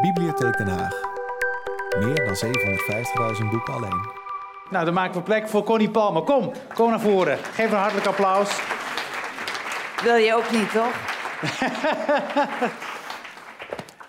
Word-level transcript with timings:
Bibliotheek 0.00 0.56
Den 0.56 0.68
Haag. 0.68 1.00
Meer 1.98 2.14
dan 2.26 2.34
750.000 3.42 3.50
boeken 3.50 3.74
alleen. 3.74 4.08
Nou, 4.70 4.84
dan 4.84 4.94
maken 4.94 5.14
we 5.14 5.22
plek 5.22 5.48
voor 5.48 5.64
Connie 5.64 5.90
Palmer. 5.90 6.22
Kom, 6.22 6.52
kom 6.74 6.90
naar 6.90 7.00
voren. 7.00 7.38
Geef 7.38 7.70
een 7.70 7.78
hartelijk 7.78 8.06
applaus. 8.06 8.60
Wil 10.02 10.14
je 10.16 10.34
ook 10.34 10.50
niet, 10.50 10.72
toch? 10.72 10.94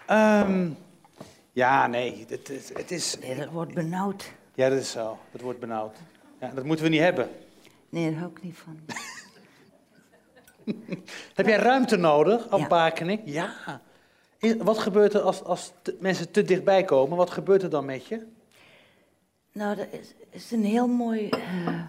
Ehm, 0.05 0.69
ja, 1.51 1.87
nee, 1.87 2.25
het, 2.29 2.47
het, 2.47 2.71
het 2.73 2.91
is... 2.91 3.17
Nee, 3.19 3.35
dat 3.35 3.49
wordt 3.49 3.73
benauwd. 3.73 4.31
Ja, 4.55 4.69
dat 4.69 4.77
is 4.79 4.91
zo. 4.91 5.17
Dat 5.31 5.41
wordt 5.41 5.59
benauwd. 5.59 5.97
Ja, 6.39 6.51
dat 6.55 6.63
moeten 6.63 6.85
we 6.85 6.91
niet 6.91 6.99
hebben. 7.01 7.29
Nee, 7.89 8.09
daar 8.11 8.19
hou 8.19 8.31
ik 8.31 8.41
niet 8.41 8.57
van. 8.57 8.79
Heb 11.35 11.45
jij 11.47 11.57
ruimte 11.57 11.95
nodig, 11.97 12.43
Ja. 12.43 12.49
afbakening? 12.49 13.21
Ja. 13.25 13.53
Wat 14.57 14.77
gebeurt 14.77 15.13
er 15.13 15.21
als, 15.21 15.43
als 15.43 15.71
te- 15.81 15.97
mensen 15.99 16.31
te 16.31 16.43
dichtbij 16.43 16.83
komen? 16.83 17.17
Wat 17.17 17.29
gebeurt 17.31 17.63
er 17.63 17.69
dan 17.69 17.85
met 17.85 18.05
je? 18.07 18.27
Nou, 19.51 19.75
dat 19.75 19.87
is, 19.91 20.13
is 20.29 20.51
een 20.51 20.63
heel 20.63 20.87
mooi. 20.87 21.29
eh, 21.29 21.81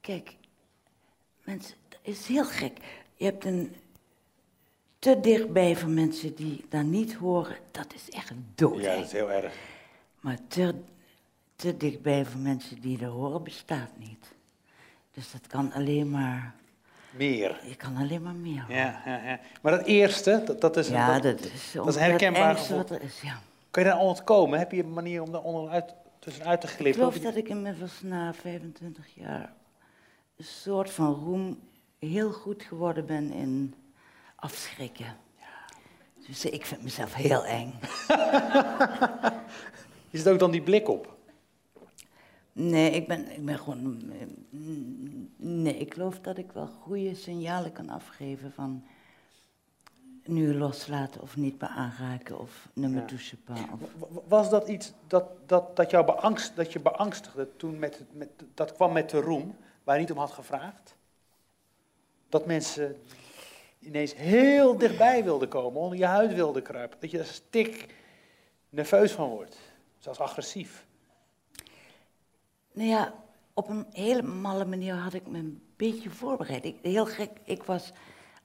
Kijk, 0.00 0.36
mensen, 1.44 1.74
dat 1.88 1.98
is 2.02 2.26
heel 2.26 2.44
gek. 2.44 2.78
Je 3.14 3.24
hebt 3.24 3.44
een 3.44 3.74
te 4.98 5.20
dichtbij 5.20 5.76
van 5.76 5.94
mensen 5.94 6.34
die 6.34 6.64
daar 6.68 6.84
niet 6.84 7.14
horen. 7.14 7.56
Dat 7.70 7.94
is 7.94 8.10
echt 8.10 8.32
dood. 8.54 8.80
Ja, 8.80 8.94
dat 8.96 9.04
is 9.04 9.12
heel 9.12 9.30
erg. 9.32 9.54
Maar 10.20 10.38
te, 10.48 10.74
te 11.56 11.76
dichtbij 11.76 12.24
van 12.26 12.42
mensen 12.42 12.80
die 12.80 13.00
er 13.00 13.06
horen 13.08 13.42
bestaat 13.42 13.90
niet. 13.98 14.26
Dus 15.10 15.30
dat 15.32 15.46
kan 15.46 15.72
alleen 15.72 16.10
maar. 16.10 16.54
Meer. 17.16 17.60
Je 17.68 17.74
kan 17.76 17.96
alleen 17.96 18.22
maar 18.22 18.34
meer. 18.34 18.64
Ja, 18.68 19.02
ja, 19.04 19.20
ja. 19.24 19.40
Maar 19.62 19.72
dat 19.72 19.86
eerste, 19.86 20.42
dat, 20.44 20.60
dat 20.60 20.76
is... 20.76 20.88
Ja, 20.88 21.18
dat, 21.20 21.22
dat 21.22 21.50
is, 21.52 21.72
dat 21.72 21.86
is 21.86 21.94
het 21.94 22.04
herkenbaar 22.04 22.60
wat 22.70 22.90
er 22.90 23.02
is. 23.02 23.20
Ja. 23.20 23.38
Kan 23.70 23.82
je 23.84 23.88
daar 23.88 23.98
ontkomen? 23.98 24.58
Heb 24.58 24.72
je 24.72 24.82
een 24.82 24.92
manier 24.92 25.22
om 25.22 25.32
daar 25.32 25.42
onderuit, 25.42 25.94
tussenuit 26.18 26.60
te 26.60 26.66
Ik 26.66 26.72
glippen? 26.72 26.94
geloof 27.00 27.16
Of- 27.16 27.22
dat 27.22 27.36
ik 27.36 27.48
inmiddels 27.48 28.00
na 28.02 28.34
25 28.34 29.06
jaar 29.14 29.52
een 30.36 30.44
soort 30.44 30.90
van 30.90 31.14
roem 31.14 31.58
heel 31.98 32.32
goed 32.32 32.62
geworden 32.62 33.06
ben 33.06 33.32
in 33.32 33.74
afschrikken. 34.36 35.16
Dus 36.26 36.44
ik 36.44 36.66
vind 36.66 36.82
mezelf 36.82 37.14
heel 37.14 37.44
eng. 37.44 37.74
Is 40.10 40.18
het 40.24 40.28
ook 40.28 40.38
dan 40.38 40.50
die 40.50 40.62
blik 40.62 40.88
op? 40.88 41.15
Nee, 42.58 42.90
ik 42.90 43.06
ben, 43.08 43.30
ik 43.30 43.44
ben 43.44 43.58
gewoon. 43.58 44.02
Nee, 45.36 45.76
ik 45.76 45.94
geloof 45.94 46.20
dat 46.20 46.38
ik 46.38 46.52
wel 46.52 46.66
goede 46.66 47.14
signalen 47.14 47.72
kan 47.72 47.88
afgeven 47.88 48.52
van. 48.52 48.84
Nu 50.24 50.54
loslaten 50.54 51.20
of 51.22 51.36
niet 51.36 51.60
meer 51.60 51.70
aanraken 51.70 52.38
of 52.38 52.68
ne 52.74 52.88
me 52.88 53.02
Ja. 53.46 53.68
Of, 53.72 54.10
w- 54.10 54.18
Was 54.28 54.50
dat 54.50 54.68
iets 54.68 54.92
dat, 55.06 55.24
dat, 55.46 55.76
dat, 55.76 55.90
jou 55.90 56.04
beangst, 56.04 56.56
dat 56.56 56.72
je 56.72 56.80
beangstigde 56.80 57.48
toen 57.56 57.78
met, 57.78 58.04
met, 58.12 58.28
dat 58.54 58.72
kwam 58.72 58.92
met 58.92 59.10
de 59.10 59.20
roem, 59.20 59.56
waar 59.84 59.94
je 59.94 60.00
niet 60.00 60.12
om 60.12 60.18
had 60.18 60.32
gevraagd? 60.32 60.96
Dat 62.28 62.46
mensen 62.46 62.96
ineens 63.78 64.14
heel 64.14 64.78
dichtbij 64.78 65.24
wilden 65.24 65.48
komen, 65.48 65.80
onder 65.80 65.98
je 65.98 66.06
huid 66.06 66.34
wilden 66.34 66.62
kruipen. 66.62 67.00
Dat 67.00 67.10
je 67.10 67.18
er 67.18 67.24
stik 67.24 67.94
nerveus 68.68 69.12
van 69.12 69.28
wordt, 69.28 69.56
zelfs 69.98 70.18
agressief. 70.18 70.85
Nou 72.76 72.88
ja, 72.88 73.14
op 73.54 73.68
een 73.68 73.86
hele 73.92 74.22
malle 74.22 74.64
manier 74.64 74.94
had 74.94 75.12
ik 75.12 75.26
me 75.26 75.38
een 75.38 75.62
beetje 75.76 76.10
voorbereid. 76.10 76.64
Ik, 76.64 76.78
heel 76.82 77.06
gek, 77.06 77.30
ik 77.44 77.62
was 77.62 77.92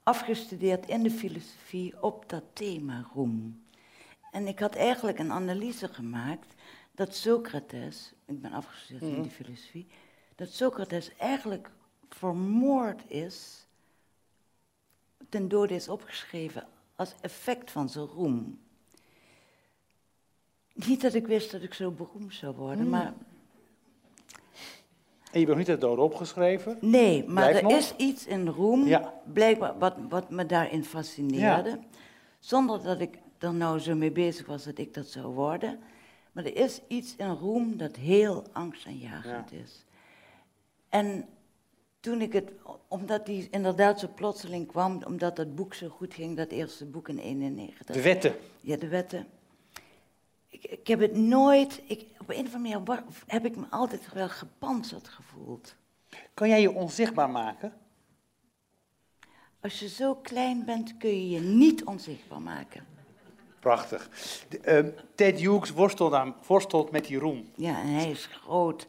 afgestudeerd 0.04 0.88
in 0.88 1.04
de 1.04 1.12
filosofie 1.12 2.04
op 2.04 2.30
dat 2.30 2.44
thema 2.54 3.10
roem. 3.14 3.64
En 4.32 4.48
ik 4.48 4.60
had 4.60 4.76
eigenlijk 4.76 5.20
een 5.20 5.32
analyse 5.32 5.88
gemaakt 5.88 6.54
dat 6.92 7.16
Socrates, 7.16 8.14
ik 8.26 8.42
ben 8.42 8.52
afgestudeerd 8.52 9.16
in 9.16 9.24
de 9.24 9.30
filosofie, 9.30 9.88
dat 10.36 10.50
Socrates 10.50 11.16
eigenlijk 11.18 11.72
vermoord 12.10 13.10
is, 13.10 13.68
ten 15.30 15.48
dode 15.48 15.76
is 15.76 15.90
opgeschreven 15.90 16.68
als 16.96 17.16
effect 17.22 17.72
van 17.72 17.90
zijn 17.90 18.06
roem. 18.06 18.60
Niet 20.74 21.02
dat 21.02 21.14
ik 21.14 21.28
wist 21.28 21.52
dat 21.52 21.62
ik 21.62 21.74
zo 21.74 21.92
beroemd 21.92 22.34
zou 22.34 22.56
worden, 22.56 22.90
maar 22.90 23.14
En 25.32 25.40
je 25.40 25.46
bent 25.46 25.58
niet 25.58 25.68
de 25.68 25.78
doden 25.78 26.04
opgeschreven. 26.04 26.78
Nee, 26.82 27.24
maar 27.28 27.50
er 27.50 27.64
nog? 27.64 27.72
is 27.72 27.94
iets 27.98 28.26
in 28.26 28.48
Roem, 28.48 28.88
Ja. 28.88 29.14
blijkbaar, 29.34 29.78
wat, 29.80 29.96
wat 30.10 30.30
me 30.30 30.46
daarin 30.46 30.84
fascineerde. 30.86 31.80
Zonder 32.40 32.84
dat 32.84 33.00
ik 33.00 33.18
er 33.38 33.54
nou 33.54 33.80
zo 33.80 33.96
mee 33.96 34.12
bezig 34.12 34.46
was 34.46 34.64
dat 34.64 34.78
ik 34.78 34.94
dat 34.94 35.08
zou 35.08 35.26
worden. 35.34 35.80
Maar 36.32 36.46
er 36.46 36.56
is 36.56 36.82
iets 36.88 37.16
in 37.16 37.30
Roem 37.30 37.78
dat 37.78 37.96
heel 37.96 38.44
angstaanjagend 38.52 39.52
is. 39.52 39.86
En 40.90 41.26
toen 42.00 42.22
ik 42.22 42.34
het, 42.34 42.52
omdat 42.88 43.26
die 43.26 43.48
inderdaad 43.52 44.00
zo 44.00 44.08
plotseling 44.16 44.68
kwam, 44.68 45.02
omdat 45.08 45.36
dat 45.36 45.56
boek 45.56 45.74
zo 45.74 45.88
goed 45.90 46.14
ging, 46.14 46.38
dat 46.38 46.50
eerste 46.52 46.86
boek 46.86 47.10
in 47.10 47.18
91. 47.18 47.96
De 47.96 48.02
wetten. 48.02 48.36
Ja, 48.62 48.78
de 48.78 48.88
wetten. 48.88 49.28
Ik, 50.52 50.64
ik 50.64 50.88
heb 50.88 51.00
het 51.00 51.16
nooit, 51.16 51.82
ik, 51.88 52.06
op 52.20 52.30
een 52.30 52.46
of 52.46 52.54
andere 52.54 52.80
manier 52.80 53.04
heb 53.28 53.46
ik 53.46 53.56
me 53.56 53.66
altijd 53.70 54.14
wel 54.14 54.30
gepantserd 54.30 55.08
gevoeld. 55.08 55.76
Kan 56.34 56.50
jij 56.50 56.62
je 56.62 56.72
onzichtbaar 56.72 57.30
maken? 57.30 57.74
Als 59.62 59.80
je 59.80 59.88
zo 59.90 60.16
klein 60.16 60.66
bent, 60.66 60.98
kun 60.98 61.10
je 61.10 61.30
je 61.30 61.40
niet 61.40 61.84
onzichtbaar 61.84 62.42
maken. 62.42 62.86
Prachtig. 63.60 64.10
De, 64.50 64.60
ehm, 64.60 64.90
Ted 65.16 65.40
Hughes 65.40 65.72
worstelt, 65.72 66.14
aan, 66.14 66.36
worstelt 66.48 66.92
met 66.92 67.06
die 67.06 67.18
roem. 67.18 67.50
Ja, 67.56 67.82
en 67.82 67.88
hij 67.88 68.12
is 68.12 68.26
groot 68.26 68.88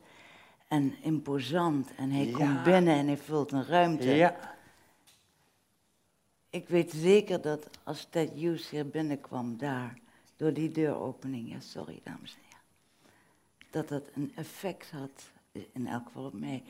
en 0.69 0.95
imposant 1.03 1.95
en 1.97 2.11
hij 2.11 2.27
Ja. 2.27 2.37
komt 2.37 2.63
binnen 2.63 2.95
en 2.95 3.07
hij 3.07 3.17
vult 3.17 3.53
een 3.53 3.67
ruimte. 3.67 4.11
Ja. 4.11 4.37
Ik 6.51 6.69
weet 6.69 6.91
zeker 6.91 7.41
dat 7.41 7.69
als 7.85 8.07
Ted 8.11 8.31
Hughes 8.31 8.71
hier 8.71 8.89
binnenkwam, 8.89 9.57
daar, 9.59 9.99
door 10.43 10.53
die 10.53 10.71
deuropening, 10.71 11.51
ja, 11.51 11.61
sorry 11.61 12.01
dames 12.05 12.35
en 12.35 12.41
heren, 12.45 12.65
dat 13.71 13.89
dat 13.89 14.03
een 14.15 14.33
effect 14.37 14.91
had, 14.91 15.31
in 15.73 15.87
elk 15.87 16.07
geval 16.07 16.25
op 16.25 16.33
mij. 16.33 16.63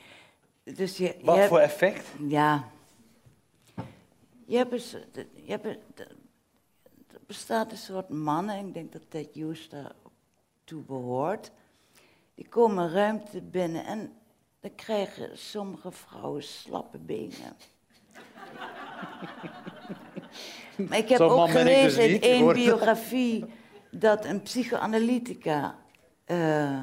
Dus 0.63 0.97
je, 0.97 1.05
je 1.05 1.25
Wat 1.25 1.37
hebt- 1.37 1.49
voor 1.49 1.59
effect? 1.59 2.07
Ja. 2.29 2.69
Je 4.45 4.57
hebt 4.57 4.73
eens, 4.73 4.97
je 5.35 5.51
hebt, 5.51 5.67
er 5.97 6.17
bestaat 7.27 7.71
een 7.71 7.79
soort 7.79 8.09
mannen, 8.09 8.67
ik 8.67 8.75
denk 8.75 8.93
dat 8.93 9.03
Ted 9.09 9.29
Hughes 9.33 9.69
daartoe 9.69 10.83
behoort. 10.83 11.51
Die 12.35 12.49
komen 12.49 12.91
ruimte 12.91 13.41
binnen 13.41 13.85
en 13.85 14.13
dan 14.61 14.75
krijgen 14.75 15.39
sommige 15.39 15.93
vrouwen 15.93 16.43
slappe 16.43 16.99
benen. 16.99 17.57
maar 20.89 20.99
ik 20.99 21.09
heb 21.09 21.21
ook 21.21 21.49
ik 21.49 21.53
dus 21.53 21.63
gelezen 21.63 22.09
in 22.09 22.21
één 22.21 22.53
biografie 22.53 23.45
dat 23.95 24.25
een 24.25 24.43
psychoanalytica 24.43 25.79
eh, 26.25 26.83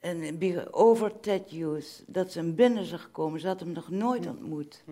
een 0.00 0.38
bio- 0.38 0.68
over 0.70 1.20
Ted 1.20 1.50
Hughes, 1.50 2.02
dat 2.06 2.32
ze 2.32 2.38
hem 2.38 2.54
binnen 2.54 2.84
zag 2.84 3.10
komen. 3.10 3.40
Ze 3.40 3.46
had 3.46 3.60
hem 3.60 3.72
nog 3.72 3.88
nooit 3.90 4.24
Hm. 4.24 4.30
ontmoet. 4.30 4.84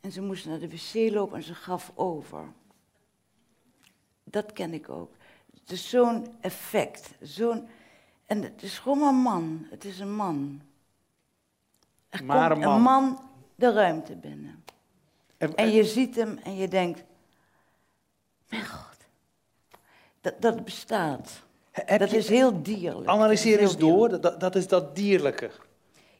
En 0.00 0.12
ze 0.12 0.22
moest 0.22 0.46
naar 0.46 0.58
de 0.58 0.68
wc 0.68 1.12
lopen 1.12 1.36
en 1.36 1.42
ze 1.42 1.54
gaf 1.54 1.92
over. 1.94 2.52
Dat 4.24 4.52
ken 4.52 4.72
ik 4.74 4.88
ook. 4.88 5.12
Het 5.60 5.70
is 5.70 5.88
zo'n 5.90 6.26
effect. 6.40 7.10
Zo'n, 7.20 7.68
en 8.26 8.42
het 8.42 8.62
is 8.62 8.78
gewoon 8.78 9.02
een 9.02 9.14
man. 9.20 9.66
Het 9.70 9.84
is 9.84 9.98
een 9.98 10.14
man. 10.14 10.60
Er 12.08 12.24
Maar 12.24 12.50
komt 12.50 12.62
een 12.64 12.68
man. 12.68 12.76
een 12.76 12.82
man 12.82 13.20
de 13.54 13.72
ruimte 13.72 14.16
binnen. 14.16 14.64
En, 15.36 15.54
En 15.54 15.70
je 15.70 15.84
ziet 15.84 16.14
hem 16.16 16.38
en 16.38 16.54
je 16.56 16.68
denkt, 16.68 17.02
mijn 18.56 18.66
god, 18.70 18.96
dat, 20.20 20.34
dat 20.40 20.64
bestaat. 20.64 21.30
heb 21.70 21.98
dat 22.00 22.10
je- 22.10 22.16
is 22.16 22.28
heel 22.28 22.62
dierlijk. 22.62 23.08
Analyseer 23.08 23.58
eens 23.58 23.76
door, 23.76 24.20
dat, 24.20 24.40
dat 24.40 24.54
is 24.56 24.68
dat 24.68 24.96
dierlijke. 24.96 25.50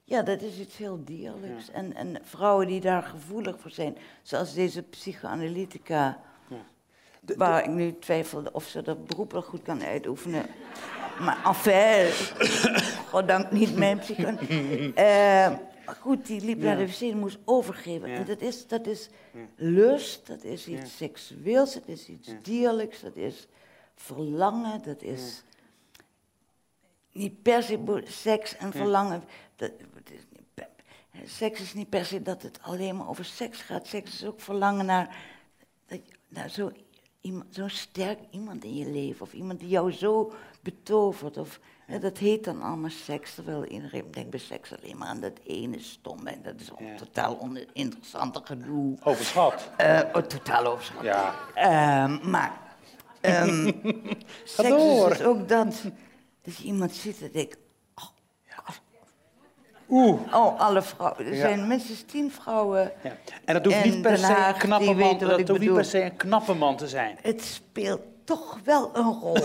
Ja, 0.05 0.23
dat 0.23 0.43
is 0.43 0.59
iets 0.59 0.77
heel 0.77 1.05
dierlijks. 1.05 1.71
En, 1.71 1.95
en 1.95 2.19
vrouwen 2.23 2.67
die 2.67 2.81
daar 2.81 3.03
gevoelig 3.03 3.57
voor 3.61 3.71
zijn, 3.71 3.97
zoals 4.23 4.55
deze 4.55 4.83
psychoanalytica, 4.83 6.21
De- 7.21 7.35
waar 7.37 7.63
ik 7.65 7.71
nu 7.71 7.99
twijfelde 7.99 8.53
of 8.53 8.65
ze 8.65 8.83
dat 8.83 9.07
beroep 9.07 9.33
wel 9.33 9.43
goed 9.43 9.63
kan 9.63 9.83
uitoefenen. 9.83 10.47
Maar 11.21 11.39
enfin, 11.45 12.11
goddank 13.11 13.51
niet 13.51 13.77
mijn 13.77 13.99
psycho. 13.99 14.29
Eh, 14.95 15.53
maar 15.87 15.95
goed, 15.95 16.27
die 16.27 16.41
liep 16.41 16.59
naar 16.59 16.77
de 16.77 16.87
wc 16.87 17.01
en 17.01 17.19
moest 17.19 17.39
overgeven. 17.45 18.09
En 18.09 18.25
dat 18.25 18.41
is, 18.41 18.67
dat 18.67 18.87
is 18.87 19.09
lust, 19.57 20.27
dat 20.27 20.45
is 20.45 20.67
iets 20.67 20.97
seksueels, 20.97 21.75
dat 21.75 21.89
is 21.89 22.09
iets 22.09 22.31
dierlijks, 22.43 23.01
dat 23.01 23.17
is 23.17 23.47
verlangen, 23.95 24.83
dat 24.83 25.03
is 25.03 25.43
niet 27.13 27.43
per 27.43 27.63
se 27.63 28.03
seks 28.05 28.57
en 28.57 28.73
verlangen. 28.73 29.25
Dat, 29.57 29.71
is 31.13 31.37
seks 31.37 31.61
is 31.61 31.75
niet 31.75 31.89
per 31.89 32.05
se 32.05 32.23
dat 32.23 32.43
het 32.43 32.59
alleen 32.63 32.97
maar 32.97 33.09
over 33.09 33.25
seks 33.25 33.61
gaat. 33.61 33.87
Seks 33.87 34.13
is 34.13 34.25
ook 34.25 34.41
verlangen 34.41 34.87
naar, 34.87 35.17
naar 36.29 36.51
zo 36.51 36.73
zo'n 37.51 37.71
sterk 37.71 38.19
iemand 38.31 38.65
in 38.65 38.75
je 38.77 38.91
leven. 38.91 39.23
Of 39.23 39.33
iemand 39.33 39.61
die 39.61 39.69
jou 39.69 39.93
zo 39.93 40.33
betovert. 40.61 41.37
Of, 41.37 41.61
hè, 41.87 41.99
dat 41.99 42.19
heet 42.19 42.45
dan 42.45 42.63
allemaal 42.63 42.91
seks. 42.91 43.35
Terwijl 43.35 43.65
iedereen 43.65 44.11
denkt 44.11 44.31
bij 44.31 44.39
seks 44.39 44.73
alleen 44.77 44.97
maar 44.99 45.09
aan 45.09 45.21
dat 45.21 45.39
ene 45.47 45.79
stomme. 45.81 46.31
En 46.31 46.43
dat 46.43 46.61
is 46.61 46.71
een 46.77 46.87
Ja. 46.87 46.97
totaal 46.97 47.41
oninteressante 47.41 48.41
gedoe. 48.45 48.97
Overschat. 49.03 49.71
Eh, 49.77 50.01
oh, 50.13 50.23
totaal 50.23 50.67
overschat. 50.67 51.03
Ja. 51.03 51.35
Ehm, 51.55 52.31
maar 52.31 52.61
ehm 53.21 53.65
seks 54.45 54.69
is 54.69 55.05
dus 55.19 55.23
ook 55.23 55.49
dat, 55.49 55.83
dat 56.43 56.57
je 56.57 56.65
iemand 56.65 56.93
ziet 56.93 57.23
en 57.23 57.31
denkt... 57.33 57.57
Oeh. 59.91 60.21
Oh, 60.35 60.61
alle 60.61 60.83
vrouwen. 60.83 61.27
Er 61.27 61.35
zijn 61.37 61.67
minstens 61.67 62.03
tien 62.03 62.31
vrouwen. 62.33 62.93
Ja. 63.03 63.11
En 63.45 63.55
dat 63.55 63.65
hoeft 63.65 63.85
niet 63.85 64.03
per 64.03 64.19
se 64.19 64.45
een 64.49 64.55
knappe 64.59 64.95
man, 64.95 65.19
dat 65.19 65.49
hoeft 65.49 65.61
niet 65.61 65.75
per 65.75 65.85
se 65.85 66.03
een 66.05 66.17
knappe 66.17 66.55
man 66.55 66.77
te 66.77 66.89
zijn. 66.89 67.19
Het 67.23 67.43
speelt 67.43 68.01
toch 68.25 68.59
wel 68.65 68.91
een 68.93 69.13
rol. 69.21 69.37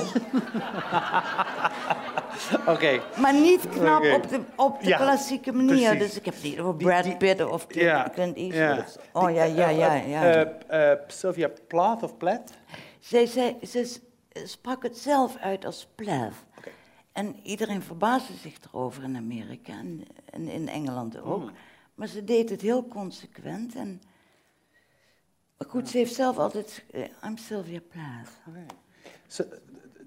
Oké. 2.67 2.99
maar 3.15 3.33
niet 3.33 3.69
knap 3.69 4.03
op 4.13 4.29
de, 4.29 4.39
op 4.55 4.79
de 4.81 4.87
Ja, 4.87 4.97
klassieke 4.97 5.51
manier. 5.51 5.89
precies. 5.89 5.99
Dus 6.07 6.17
ik 6.17 6.25
heb 6.25 6.33
het 6.33 6.43
niet 6.43 6.59
over 6.59 6.75
Brad 6.75 7.03
die- 7.03 7.17
Pitt 7.17 7.45
of 7.49 7.67
Clint, 7.67 7.85
Ja, 7.85 8.09
Clint. 8.13 8.37
Eastwood. 8.37 8.99
Oh 9.13 9.31
ja, 9.33 9.43
ja, 9.43 9.69
ja. 9.69 9.93
ja. 9.93 10.23
Eh, 10.23 10.91
eh, 10.91 10.97
Sylvia 11.07 11.49
Plath 11.67 12.03
of 12.03 12.17
Plath? 12.17 12.51
Zij, 12.99 13.25
zei, 13.25 13.57
ze 13.67 13.97
sprak 14.45 14.83
het 14.83 14.97
zelf 14.97 15.35
uit 15.41 15.65
als 15.65 15.87
plath. 15.95 16.33
En 17.19 17.35
iedereen 17.43 17.81
verbaasde 17.81 18.33
zich 18.33 18.57
erover 18.63 19.03
in 19.03 19.15
Amerika 19.15 19.73
en, 19.73 20.03
en 20.31 20.47
in 20.47 20.67
Engeland 20.67 21.21
ook. 21.21 21.41
Hmm. 21.41 21.51
Maar 21.95 22.07
ze 22.07 22.23
deed 22.23 22.49
het 22.49 22.61
heel 22.61 22.87
consequent. 22.87 23.75
En, 23.75 24.01
maar 25.57 25.69
goed, 25.69 25.89
ze 25.89 25.97
heeft 25.97 26.13
zelf 26.13 26.37
altijd... 26.37 26.83
eh, 26.91 27.03
I'm 27.25 27.37
Sylvia 27.37 27.79
Plath. 27.89 28.29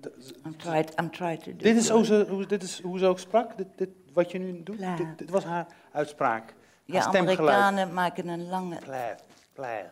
D- 0.01 0.35
I'm 0.47 0.57
trying, 0.57 1.01
I'm 1.01 1.11
to 1.11 1.51
do 1.51 1.57
dit, 1.57 1.77
is 1.77 1.89
hoe 1.89 2.05
ze, 2.05 2.27
hoe, 2.29 2.47
dit 2.47 2.63
is 2.63 2.81
hoe 2.81 2.99
ze 2.99 3.07
ook 3.07 3.19
sprak? 3.19 3.57
Dit, 3.57 3.67
dit, 3.77 3.89
wat 4.13 4.31
je 4.31 4.39
nu 4.39 4.63
doet? 4.63 4.77
Plath. 4.77 4.97
Dit, 4.97 5.19
dit 5.19 5.31
was 5.31 5.45
haar 5.45 5.67
uitspraak. 5.93 6.55
Ja, 6.85 7.01
haar. 7.01 7.17
Amerikanen 7.17 7.93
maken 7.93 8.29
een 8.29 8.49
lange... 8.49 8.77
Plath, 8.77 9.23
Plath. 9.53 9.91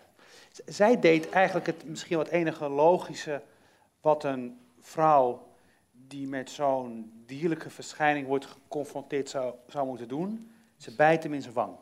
Zij 0.67 1.00
deed 1.00 1.31
eigenlijk 1.31 1.67
het 1.67 1.84
misschien 1.84 2.17
wat 2.17 2.28
enige 2.28 2.69
logische 2.69 3.43
wat 4.00 4.25
een 4.25 4.61
vrouw 4.81 5.49
die 6.11 6.29
met 6.29 6.51
zo'n 6.51 7.12
dierlijke 7.27 7.71
verschijning 7.71 8.27
wordt 8.27 8.47
geconfronteerd 8.47 9.29
zou, 9.29 9.55
zou 9.67 9.87
moeten 9.87 10.09
doen. 10.09 10.51
Ze 10.77 10.95
bijt 10.95 11.23
hem 11.23 11.35
in 11.35 11.43
zijn 11.43 11.55
wang. 11.55 11.73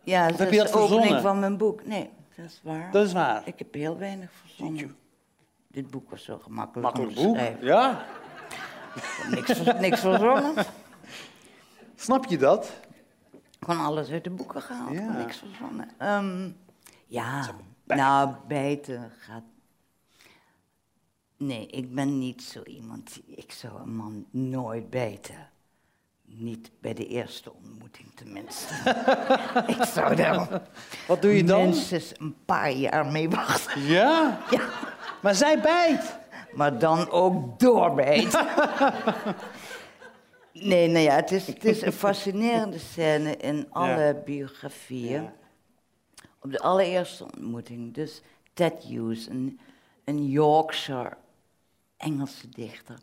Ja, 0.00 0.28
dat 0.28 0.38
heb 0.38 0.50
is 0.50 0.56
de 0.58 0.62
dat 0.64 0.72
opening 0.72 0.90
verzonnen? 0.90 1.22
van 1.22 1.38
mijn 1.38 1.56
boek. 1.56 1.84
Nee, 1.86 2.10
dat 2.36 2.44
is 2.44 2.60
waar. 2.62 2.90
Dat 2.90 3.06
is 3.06 3.12
waar. 3.12 3.42
Ik 3.46 3.58
heb 3.58 3.74
heel 3.74 3.98
weinig 3.98 4.30
verzonnen. 4.32 4.96
Dit 5.68 5.90
boek 5.90 6.10
was 6.10 6.24
zo 6.24 6.38
gemakkelijk 6.38 6.96
Makkelijk 6.96 7.14
boek. 7.26 7.60
Ja. 7.60 8.04
Niks, 9.30 9.62
niks 9.80 10.00
verzonnen. 10.00 10.64
Snap 11.94 12.24
je 12.26 12.38
dat? 12.38 12.72
Gewoon 13.60 13.80
alles 13.80 14.10
uit 14.10 14.24
de 14.24 14.30
boeken 14.30 14.62
gehaald, 14.62 14.92
Ja. 14.92 15.12
niks 15.16 15.36
verzonnen. 15.36 15.88
Ehm, 15.98 16.50
ja, 17.06 17.50
nou, 17.86 18.34
bijten 18.48 19.10
gaat... 19.18 19.42
Nee, 21.36 21.66
ik 21.66 21.94
ben 21.94 22.18
niet 22.18 22.42
zo 22.42 22.62
iemand, 22.62 23.14
die- 23.14 23.36
ik 23.36 23.52
zou 23.52 23.80
een 23.80 23.96
man 23.96 24.26
nooit 24.30 24.90
bijten. 24.90 25.48
Niet 26.26 26.70
bij 26.80 26.94
de 26.94 27.06
eerste 27.06 27.52
ontmoeting 27.52 28.08
tenminste. 28.14 28.74
ik 29.78 29.82
zou 29.84 30.14
daar 30.16 30.62
Wat 31.08 31.22
doe 31.22 31.36
je 31.36 31.44
dan? 31.44 31.62
minstens 31.62 32.12
een 32.16 32.36
paar 32.44 32.70
jaar 32.72 33.06
mee 33.06 33.30
wachten. 33.30 33.82
Ja. 33.82 34.40
Ja. 34.50 34.68
Maar 35.22 35.34
zij 35.34 35.60
bijt. 35.60 36.18
Maar 36.54 36.78
dan 36.78 37.10
ook 37.10 37.58
doorbijten. 37.58 38.46
nee, 40.52 40.88
nou 40.88 41.04
ja, 41.04 41.14
het 41.14 41.30
is, 41.32 41.46
het 41.46 41.64
is 41.64 41.82
een 41.82 41.92
fascinerende 41.92 42.78
scène 42.78 43.36
in 43.36 43.66
alle 43.70 44.22
biografieën. 44.24 45.22
Ja. 45.22 45.32
Op 46.40 46.50
de 46.52 46.58
allereerste 46.60 47.24
ontmoeting, 47.24 47.94
dus 47.94 48.22
Ted 48.54 48.82
Hughes, 48.82 49.26
een, 49.28 49.60
een 50.04 50.26
Yorkshire 50.28 51.16
Engelse 52.04 52.48
dichter. 52.48 52.98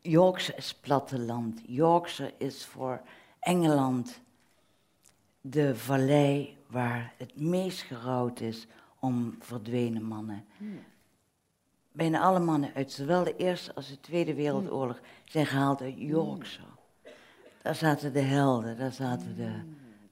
Yorkshire 0.00 0.58
is 0.58 0.74
platteland. 0.74 1.60
Yorkshire 1.66 2.34
is 2.38 2.64
voor 2.64 3.00
Engeland 3.40 4.20
de 5.40 5.76
vallei 5.76 6.56
waar 6.66 7.14
het 7.16 7.40
meest 7.40 7.82
gerouwd 7.82 8.40
is 8.40 8.66
om 8.98 9.36
verdwenen 9.40 10.02
mannen. 10.02 10.44
Bijna 11.92 12.20
alle 12.20 12.40
mannen 12.40 12.74
uit 12.74 12.92
zowel 12.92 13.24
de 13.24 13.36
Eerste 13.36 13.74
als 13.74 13.88
de 13.88 14.00
Tweede 14.00 14.34
Wereldoorlog 14.34 15.00
zijn 15.24 15.46
gehaald 15.46 15.80
uit 15.80 15.94
Yorkshire. 15.96 16.68
Daar 17.62 17.74
zaten 17.74 18.12
de 18.12 18.20
helden, 18.20 18.78
daar 18.78 18.92
zaten 18.92 19.36
de, 19.36 19.62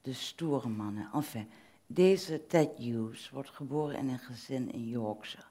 de 0.02 0.12
stoere 0.12 0.68
mannen. 0.68 1.08
Enfin, 1.14 1.50
deze 1.86 2.46
Ted 2.46 2.70
Hughes 2.76 3.30
wordt 3.30 3.50
geboren 3.50 3.98
in 3.98 4.08
een 4.08 4.18
gezin 4.18 4.72
in 4.72 4.88
Yorkshire. 4.88 5.46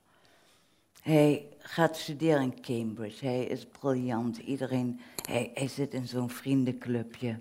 Hij 1.04 1.48
gaat 1.58 1.98
studeren 1.98 2.42
in 2.42 2.62
Cambridge. 2.62 3.26
Hij 3.26 3.44
is 3.44 3.66
briljant. 3.66 4.38
Iedereen, 4.38 5.00
hij, 5.28 5.68
zit 5.68 5.94
in 5.94 6.08
zo'n 6.08 6.30
vriendenclubje. 6.30 7.40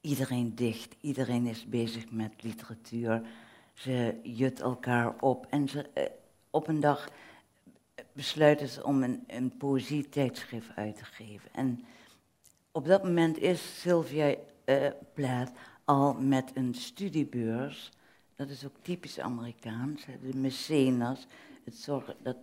Iedereen 0.00 0.54
dicht. 0.54 0.96
Iedereen 1.00 1.46
is 1.46 1.68
bezig 1.68 2.10
met 2.10 2.42
literatuur. 2.42 3.22
Ze 3.74 4.20
jut 4.22 4.60
elkaar 4.60 5.14
op. 5.20 5.46
En 5.50 5.68
ze, 5.68 5.88
eh, 5.92 6.04
op 6.50 6.68
een 6.68 6.80
dag 6.80 7.08
besluiten 8.12 8.68
ze 8.68 8.84
om 8.84 9.02
een, 9.02 9.24
een 9.26 9.56
poëzietijdschrift 9.56 10.68
uit 10.74 10.96
te 10.96 11.04
geven. 11.04 11.50
En 11.52 11.84
op 12.72 12.86
dat 12.86 13.04
moment 13.04 13.38
is 13.38 13.80
Sylvia 13.80 14.34
eh 14.64 14.90
Plath 15.14 15.50
al 15.84 16.14
met 16.14 16.50
een 16.54 16.74
studiebeurs. 16.74 17.90
Dat 18.34 18.48
is 18.48 18.64
ook 18.64 18.76
typisch 18.82 19.20
Amerikaans. 19.20 20.04
De 20.04 20.36
mecenas. 20.36 21.26
Het 21.64 21.76
zorgen 21.76 22.16
dat 22.22 22.36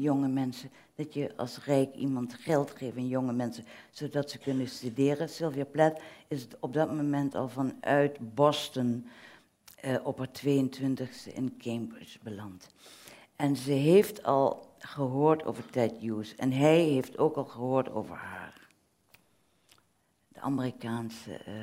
jonge 0.00 0.28
mensen, 0.28 0.70
dat 0.94 1.14
je 1.14 1.36
als 1.36 1.64
rijk 1.64 1.94
iemand 1.94 2.34
geld 2.34 2.70
geeft 2.70 2.96
aan 2.96 3.08
jonge 3.08 3.32
mensen, 3.32 3.64
zodat 3.90 4.30
ze 4.30 4.38
kunnen 4.38 4.68
studeren. 4.68 5.28
Sylvia 5.28 5.64
Plath 5.64 6.00
is 6.28 6.46
op 6.60 6.72
dat 6.72 6.94
moment 6.94 7.34
al 7.34 7.48
vanuit 7.48 8.34
Boston 8.34 9.06
eh, 9.76 9.96
op 10.02 10.18
haar 10.18 10.30
22e 10.44 11.34
in 11.34 11.56
Cambridge 11.58 12.18
beland. 12.22 12.68
En 13.36 13.56
ze 13.56 13.72
heeft 13.72 14.22
al 14.22 14.74
gehoord 14.78 15.44
over 15.44 15.70
Ted 15.70 15.96
Hughes 16.00 16.34
en 16.34 16.52
hij 16.52 16.80
heeft 16.80 17.18
ook 17.18 17.36
al 17.36 17.44
gehoord 17.44 17.90
over 17.90 18.16
haar. 18.16 18.68
De 20.28 20.40
Amerikaanse, 20.40 21.34
eh, 21.34 21.54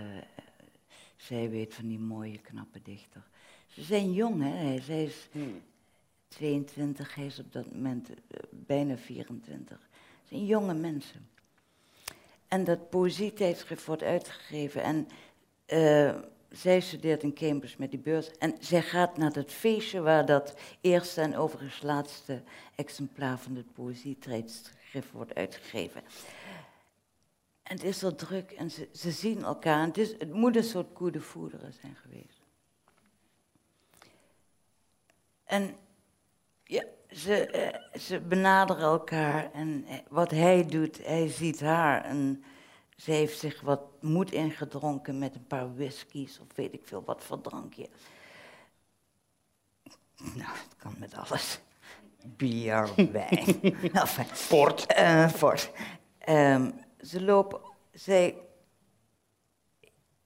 zij 1.15 1.49
weet 1.49 1.73
van 1.73 1.87
die 1.87 1.99
mooie, 1.99 2.37
knappe 2.37 2.81
dichter. 2.81 3.23
Ze 3.67 3.81
zijn 3.81 4.13
jong, 4.13 4.41
hè? 4.41 4.79
Zij 4.79 5.03
is 5.03 5.27
Hmm. 5.31 5.61
22, 6.33 7.15
hij 7.15 7.25
is 7.25 7.39
op 7.39 7.53
dat 7.53 7.73
moment 7.73 8.09
eh, 8.09 8.15
bijna 8.51 8.97
24. 8.97 9.77
Het 9.77 10.27
zijn 10.27 10.45
jonge 10.45 10.73
mensen. 10.73 11.27
En 12.47 12.63
dat 12.63 12.89
poëzietijdschrift 12.89 13.85
wordt 13.85 14.03
uitgegeven 14.03 14.83
en 14.83 15.07
eh, 15.65 16.15
zij 16.49 16.79
studeert 16.79 17.23
in 17.23 17.33
Cambridge 17.33 17.75
met 17.79 17.91
die 17.91 17.99
beurs. 17.99 18.31
En 18.31 18.55
zij 18.59 18.81
gaat 18.81 19.17
naar 19.17 19.33
dat 19.33 19.51
feestje 19.51 20.01
waar 20.01 20.25
dat 20.25 20.55
eerste 20.81 21.21
en 21.21 21.37
overigens 21.37 21.81
laatste 21.81 22.41
exemplaar 22.75 23.39
van 23.39 23.55
het 23.55 23.73
poëzietijdschrift 23.73 25.11
wordt 25.11 25.35
uitgegeven. 25.35 26.03
En 27.63 27.75
het 27.75 27.83
is 27.83 27.99
zo 27.99 28.15
druk 28.15 28.51
en 28.51 28.71
ze, 28.71 28.89
ze 28.91 29.11
zien 29.11 29.43
elkaar. 29.43 29.85
Het, 29.85 29.97
is, 29.97 30.11
het 30.11 30.33
moet 30.33 30.55
een 30.55 30.63
soort 30.63 30.93
coup 30.93 31.13
de 31.13 31.21
foudre 31.21 31.71
zijn 31.81 31.95
geweest. 31.95 32.41
En 35.43 35.75
ja, 36.73 36.83
ze, 37.09 37.45
eh, 37.47 37.99
ze 37.99 38.19
benaderen 38.19 38.83
elkaar 38.83 39.51
en 39.51 39.85
eh, 39.87 39.97
wat 40.09 40.31
hij 40.31 40.65
doet, 40.65 41.05
hij 41.05 41.27
ziet 41.27 41.59
haar 41.61 42.03
en 42.05 42.43
ze 42.95 43.11
heeft 43.11 43.39
zich 43.39 43.61
wat 43.61 43.81
moed 44.01 44.31
ingedronken 44.31 45.17
met 45.17 45.35
een 45.35 45.47
paar 45.47 45.75
whiskies 45.75 46.39
of 46.39 46.47
weet 46.55 46.73
ik 46.73 46.81
veel 46.83 47.03
wat 47.05 47.23
voor 47.23 47.41
drankje. 47.41 47.89
Nou, 50.17 50.51
het 50.51 50.75
kan 50.77 50.95
met 50.99 51.13
alles. 51.15 51.59
Bier, 52.25 52.89
wijn. 53.11 53.61
enfin, 53.93 54.25
Port. 54.49 54.85
eh, 54.85 55.29
fort. 55.29 55.71
Ehm, 56.17 56.71
ze 57.01 57.21
lopen, 57.21 57.61
zij 57.91 58.37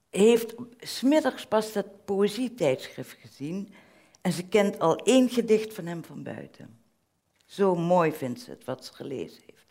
heeft 0.10 0.56
smiddags 0.80 1.46
pas 1.46 1.74
dat 1.74 2.06
poëzietijdschrift 2.06 3.18
gezien 3.20 3.74
en 4.28 4.34
ze 4.34 4.48
kent 4.48 4.80
al 4.80 4.96
één 4.96 5.30
gedicht 5.30 5.74
van 5.74 5.86
hem 5.86 6.04
van 6.04 6.24
buiten. 6.24 6.80
Zo 7.46 7.76
mooi 7.76 8.12
vindt 8.12 8.40
ze 8.40 8.50
het 8.50 8.66
wat 8.66 8.86
ze 8.86 8.94
gelezen 8.94 9.42
heeft. 9.46 9.66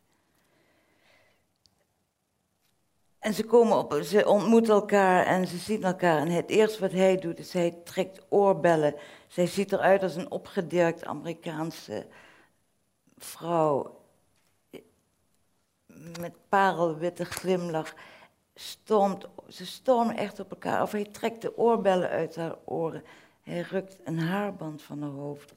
En 3.19 3.35
ze, 3.35 3.45
komen 3.45 3.79
op, 3.79 4.01
ze 4.03 4.27
ontmoeten 4.27 4.75
elkaar 4.75 5.27
en 5.27 5.47
ze 5.47 5.57
zien 5.57 5.83
elkaar. 5.85 6.19
En 6.19 6.29
het 6.29 6.51
eerste 6.51 6.81
wat 6.81 6.93
hij 6.93 7.17
doet, 7.17 7.39
is 7.39 7.53
hij 7.53 7.79
trekt 7.85 8.21
oorbellen. 8.29 8.95
Zij 9.29 9.47
ziet 9.47 9.73
eruit 9.73 10.03
als 10.03 10.15
een 10.17 10.31
opgedirkt 10.31 11.05
Amerikaanse 11.05 12.07
vrouw. 13.19 14.01
Met 16.21 16.35
parelwitte 16.49 17.25
glimlach. 17.25 17.95
Stormt, 18.55 19.27
ze 19.49 19.67
stormen 19.67 20.17
echt 20.17 20.41
op 20.41 20.51
elkaar. 20.51 20.83
Of 20.83 20.93
hij 20.93 21.05
trekt 21.05 21.43
de 21.43 21.57
oorbellen 21.57 22.09
uit 22.09 22.37
haar 22.37 22.57
oren. 22.65 23.05
Hij 23.47 23.61
rukt 23.61 23.99
een 24.05 24.19
haarband 24.19 24.83
van 24.83 25.03
haar 25.03 25.11
hoofd. 25.11 25.55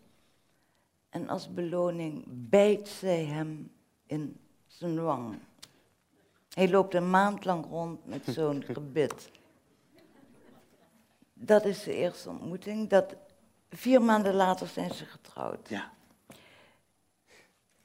En 1.09 1.29
als 1.29 1.53
beloning 1.53 2.23
bijt 2.27 2.87
zij 2.87 3.25
hem 3.25 3.71
in 4.05 4.39
zijn 4.67 5.01
wang. 5.03 5.39
Hij 6.49 6.69
loopt 6.69 6.93
een 6.93 7.09
maand 7.09 7.45
lang 7.45 7.65
rond 7.65 8.05
met 8.05 8.25
zo'n 8.25 8.63
gebit. 8.73 9.31
Dat 11.33 11.65
is 11.65 11.83
de 11.83 11.93
eerste 11.93 12.29
ontmoeting. 12.29 12.89
Dat, 12.89 13.15
vier 13.69 14.01
maanden 14.01 14.33
later 14.33 14.67
zijn 14.67 14.93
ze 14.93 15.05
getrouwd. 15.05 15.69
Ja. 15.69 15.93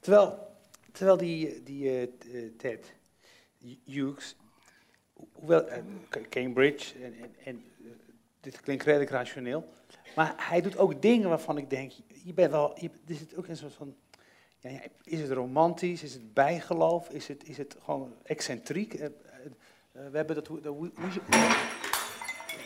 Terwijl, 0.00 0.56
terwijl 0.92 1.16
die, 1.16 1.62
die 1.62 1.88
eh, 1.88 2.02
eh, 2.02 2.52
Ted 2.56 2.94
Hughes, 3.84 4.36
hoewel 5.32 5.66
eh, 5.68 5.82
Cambridge, 6.28 7.04
en, 7.04 7.14
en, 7.20 7.34
en 7.44 7.64
dit 8.44 8.60
klinkt 8.60 8.84
redelijk 8.84 9.10
rationeel, 9.10 9.68
maar 10.16 10.34
hij 10.36 10.60
doet 10.60 10.78
ook 10.78 11.02
dingen 11.02 11.28
waarvan 11.28 11.58
ik 11.58 11.70
denk, 11.70 11.92
je 12.24 12.34
bent 12.34 12.50
wel, 12.50 12.72
je, 12.80 12.90
er 13.08 13.14
zit 13.14 13.36
ook 13.36 13.46
een 13.46 13.56
soort 13.56 13.74
van 13.74 13.94
ja, 14.72 14.80
is 15.04 15.20
het 15.20 15.30
romantisch? 15.30 16.02
Is 16.02 16.12
het 16.12 16.34
bijgeloof? 16.34 17.08
Is 17.08 17.28
het, 17.28 17.48
is 17.48 17.58
het 17.58 17.76
gewoon 17.84 18.12
excentriek? 18.22 18.94
Uh, 18.94 19.02
uh, 19.02 19.10
we 20.10 20.16
hebben 20.16 20.34
dat... 20.34 20.46
dat 20.62 20.74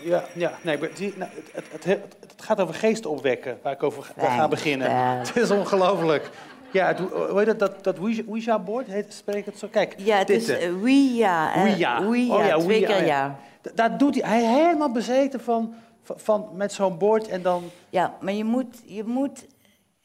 ja, 0.03 0.25
ja, 0.35 0.59
nee, 0.63 0.79
maar 0.79 0.95
die, 0.95 1.15
nou, 1.17 1.31
het, 1.53 1.65
het, 1.73 1.85
het, 1.85 2.17
het, 2.21 2.43
gaat 2.43 2.61
over 2.61 2.75
geesten 2.75 3.11
opwekken, 3.11 3.59
waar 3.63 3.73
ik 3.73 3.83
over 3.83 4.13
ga 4.17 4.49
beginnen. 4.49 4.91
Het 5.19 5.37
is 5.37 5.51
ongelooflijk. 5.51 6.31
Ja, 6.73 6.97
hoe 6.97 7.33
heet 7.39 7.47
dat, 7.47 7.59
dat, 7.59 7.85
dat 7.85 7.99
Ouija-bord? 7.99 8.87
Spreek 9.09 9.47
het 9.47 9.59
zo? 9.59 9.69
Kijk, 9.69 9.95
Ja, 9.97 10.19
het 10.19 10.31
is 10.31 10.49
uh, 10.49 10.57
Ouija. 10.57 11.53
Ouija. 11.53 11.97
Ouija, 11.97 12.35
oh, 12.37 12.47
ja, 12.47 12.59
twee 12.59 12.85
keer 12.85 13.07
ja. 13.07 13.39
Daar 13.75 13.99
doet 13.99 14.23
hij, 14.23 14.43
hij 14.43 14.63
helemaal 14.63 14.93
bezeten 14.93 15.41
van, 15.41 15.75
van, 16.03 16.19
van 16.19 16.49
met 16.53 16.73
zo'n 16.73 16.99
bord 16.99 17.29
en 17.29 17.43
dan... 17.43 17.71
Ja, 17.91 18.17
maar 18.21 18.33
je 18.33 18.45
moet, 18.45 18.83
je 18.85 19.05
moet 19.05 19.47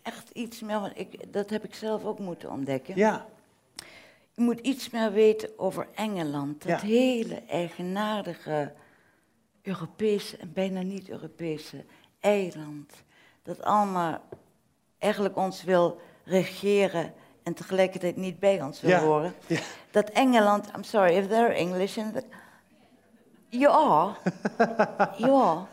echt 0.02 0.30
iets 0.30 0.60
meer, 0.60 0.92
ik, 0.96 1.34
dat 1.34 1.50
heb 1.50 1.64
ik 1.64 1.76
zelf 1.76 2.04
ook 2.04 2.20
moeten 2.20 2.52
ontdekken. 2.52 2.96
Ja. 2.96 3.26
Je 4.36 4.42
moet 4.42 4.60
iets 4.60 4.90
meer 4.90 5.12
weten 5.12 5.50
over 5.58 5.88
Engeland. 5.96 6.68
Dat 6.68 6.82
hele 6.82 7.42
eigenaardige 7.48 8.74
Europese 9.62 10.38
en 10.38 10.54
bijna 10.54 10.82
niet 10.82 11.10
Europese 11.10 11.86
eiland. 12.20 12.94
Dat 13.44 13.64
allemaal 13.64 14.22
eigenlijk 14.98 15.38
ons 15.38 15.64
wil 15.64 16.02
regeren 16.24 17.14
en 17.44 17.54
tegelijkertijd 17.54 18.16
niet 18.16 18.40
bij 18.40 18.62
ons 18.62 18.82
wil 18.82 18.98
horen. 18.98 19.34
Ja. 19.48 19.60
Dat 19.92 20.10
Engeland, 20.10 20.68
I'm 20.76 20.84
sorry 20.84 21.16
if 21.16 21.28
they're 21.28 21.56
English, 21.56 21.98
and 21.98 22.14
the, 22.14 22.24
you 23.54 23.70
are, 23.70 24.16
you 25.18 25.34
are. 25.36 25.68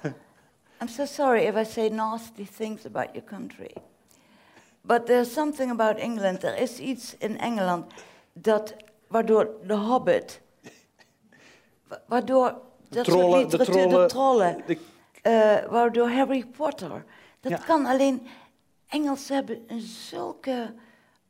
I'm 0.81 0.89
so 0.89 1.05
sorry 1.05 1.47
if 1.47 1.57
I 1.57 1.65
say 1.65 1.89
nasty 1.89 2.45
things 2.45 2.87
about 2.87 3.15
your 3.15 3.25
country. 3.25 3.75
But 4.85 5.07
there's 5.07 5.33
something 5.33 5.71
about 5.71 5.99
England. 5.99 6.45
Er 6.45 6.57
is 6.57 6.79
iets 6.79 7.17
in 7.19 7.39
Engeland 7.39 7.93
dat, 8.33 8.75
waardoor 9.09 9.51
de 9.67 9.75
Hobbit, 9.75 10.41
waardoor 12.07 12.61
dat 12.89 13.05
trollen, 13.05 13.49
de 13.49 13.59
trollen, 13.59 13.89
de 13.89 14.07
trollen 14.07 14.65
uh, 15.23 15.71
waardoor 15.71 16.11
Harry 16.11 16.47
Potter, 16.47 17.05
dat 17.41 17.65
kan 17.65 17.87
alleen 17.87 18.27
Engelsen 18.89 19.35
hebben 19.35 19.65
een 19.67 19.81
zulke 19.81 20.75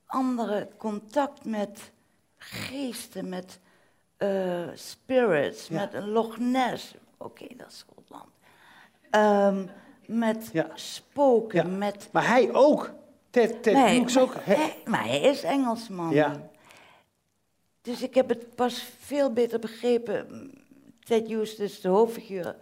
andere 0.06 0.68
contact 0.76 1.44
met 1.44 1.90
geesten, 2.36 3.28
met 3.28 3.58
uh, 4.22 4.68
spirits, 4.74 5.68
met 5.68 5.94
een 5.94 6.08
Loch 6.08 6.38
Ness. 6.38 6.94
Oké, 7.18 7.46
dat 7.56 7.70
is 7.70 7.78
Schotland. 7.78 8.28
Um, 9.10 9.70
met 10.06 10.52
spoken, 10.74 11.78
met... 11.78 12.08
Maar 12.12 12.26
hij 12.26 12.54
ook. 12.54 12.92
Ted, 13.30 13.62
Ted 13.62 13.74
nee, 13.74 14.00
maar, 14.00 14.22
ook. 14.22 14.34
Hij, 14.38 14.76
maar 14.84 15.04
hij 15.04 15.20
is 15.20 15.42
Engelsman. 15.42 16.10
Ja. 16.10 16.50
Dus 17.82 18.02
ik 18.02 18.14
heb 18.14 18.28
het 18.28 18.54
pas 18.54 18.82
veel 18.98 19.32
beter 19.32 19.58
begrepen. 19.58 20.52
Ted 21.04 21.26
Hughes, 21.26 21.56
dus 21.56 21.80
de 21.80 21.88
hoofdfiguur. 21.88 22.56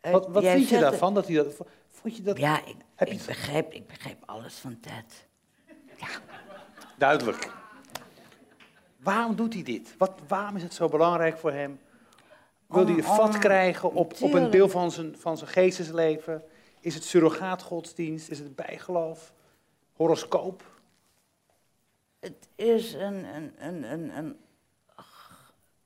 Wat, 0.00 0.28
wat 0.28 0.44
vind 0.44 0.68
je 0.68 0.78
daarvan? 0.78 1.14
Dat 1.14 1.26
hij 1.26 1.36
dat, 1.36 1.56
vond 1.88 2.16
je 2.16 2.22
dat, 2.22 2.38
ja, 2.38 2.60
ik, 2.64 2.76
ik, 3.08 3.26
begrijp, 3.26 3.72
ik 3.72 3.86
begrijp 3.86 4.22
alles 4.26 4.54
van 4.54 4.80
Ted. 4.80 5.28
Ja. 5.96 6.08
Duidelijk. 6.98 7.50
Waarom 9.02 9.36
doet 9.36 9.54
hij 9.54 9.62
dit? 9.62 9.94
Wat, 9.98 10.12
waarom 10.28 10.56
is 10.56 10.62
het 10.62 10.74
zo 10.74 10.88
belangrijk 10.88 11.38
voor 11.38 11.52
hem? 11.52 11.80
Wil 12.66 12.86
hij 12.86 12.94
een 12.94 13.04
vat 13.04 13.38
krijgen 13.38 13.92
op, 13.92 14.14
op 14.20 14.32
een 14.32 14.50
deel 14.50 14.68
van 14.68 14.90
zijn, 14.90 15.16
van 15.18 15.38
zijn 15.38 15.50
geestesleven? 15.50 16.42
Is 16.80 16.94
het 16.94 17.04
surrogaatgodsdienst? 17.04 18.30
Is 18.30 18.38
het 18.38 18.54
bijgeloof? 18.54 19.32
horoscoop? 20.00 20.64
Het 22.18 22.48
is 22.54 22.92
een, 22.92 23.24
een, 23.24 23.52
een, 23.58 23.92
een, 23.92 24.16
een 24.16 24.36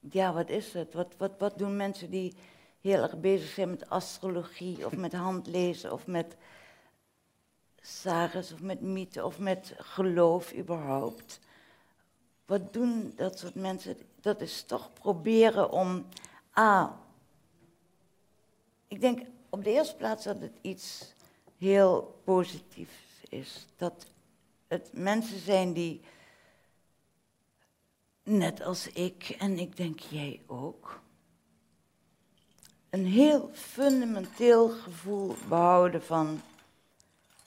ja, 0.01 0.33
wat 0.33 0.49
is 0.49 0.73
het? 0.73 0.95
Wat, 0.95 1.15
wat, 1.19 1.33
wat 1.39 1.59
doen 1.59 1.77
mensen 1.77 2.11
die 2.11 2.35
heel 2.81 3.03
erg 3.03 3.21
bezig 3.21 3.49
zijn 3.49 3.71
met 3.71 3.91
astrologie 3.91 4.87
of 4.87 4.97
met 5.07 5.13
handlezen 5.13 5.93
of 5.93 6.07
met 6.07 6.37
sages 7.81 8.53
of 8.53 8.63
met 8.63 8.81
mythe 8.81 9.25
of 9.25 9.39
met 9.39 9.75
geloof 9.79 10.55
überhaupt? 10.55 11.41
Wat 12.47 12.73
doen 12.73 13.13
dat 13.17 13.39
soort 13.39 13.55
mensen? 13.55 13.97
Dat 14.21 14.41
is 14.41 14.63
toch 14.63 14.93
proberen 14.93 15.71
om, 15.71 16.07
ah, 16.51 16.91
ik 18.89 19.01
denk 19.01 19.21
op 19.49 19.65
de 19.65 19.71
eerste 19.71 19.97
plaats 19.97 20.25
dat 20.25 20.41
het 20.41 20.59
iets 20.61 21.15
heel 21.59 22.21
positiefs 22.25 23.23
is 23.29 23.67
dat 23.77 24.07
het 24.69 24.91
mensen 24.93 25.39
zijn 25.39 25.73
die, 25.73 26.01
net 28.23 28.63
als 28.63 28.89
ik 28.89 29.37
en 29.39 29.59
ik 29.59 29.77
denk 29.77 29.99
jij 29.99 30.41
ook, 30.47 31.03
een 32.91 33.07
heel 33.07 33.51
fundamenteel 33.53 34.69
gevoel 34.69 35.35
behouden 35.49 36.03
van 36.03 36.41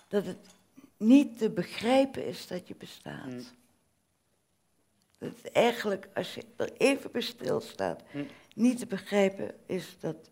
dat 0.07 0.25
het 0.25 0.49
niet 0.97 1.37
te 1.37 1.49
begrijpen 1.49 2.25
is 2.25 2.47
dat 2.47 2.67
je 2.67 2.75
bestaat. 2.75 3.53
Dat 5.17 5.29
het 5.41 5.51
eigenlijk, 5.51 6.07
als 6.13 6.33
je 6.33 6.43
er 6.55 6.73
even 6.77 7.11
bij 7.11 7.21
stilstaat, 7.21 8.03
mm. 8.11 8.27
niet 8.55 8.79
te 8.79 8.85
begrijpen 8.85 9.55
is 9.65 9.97
dat 9.99 10.29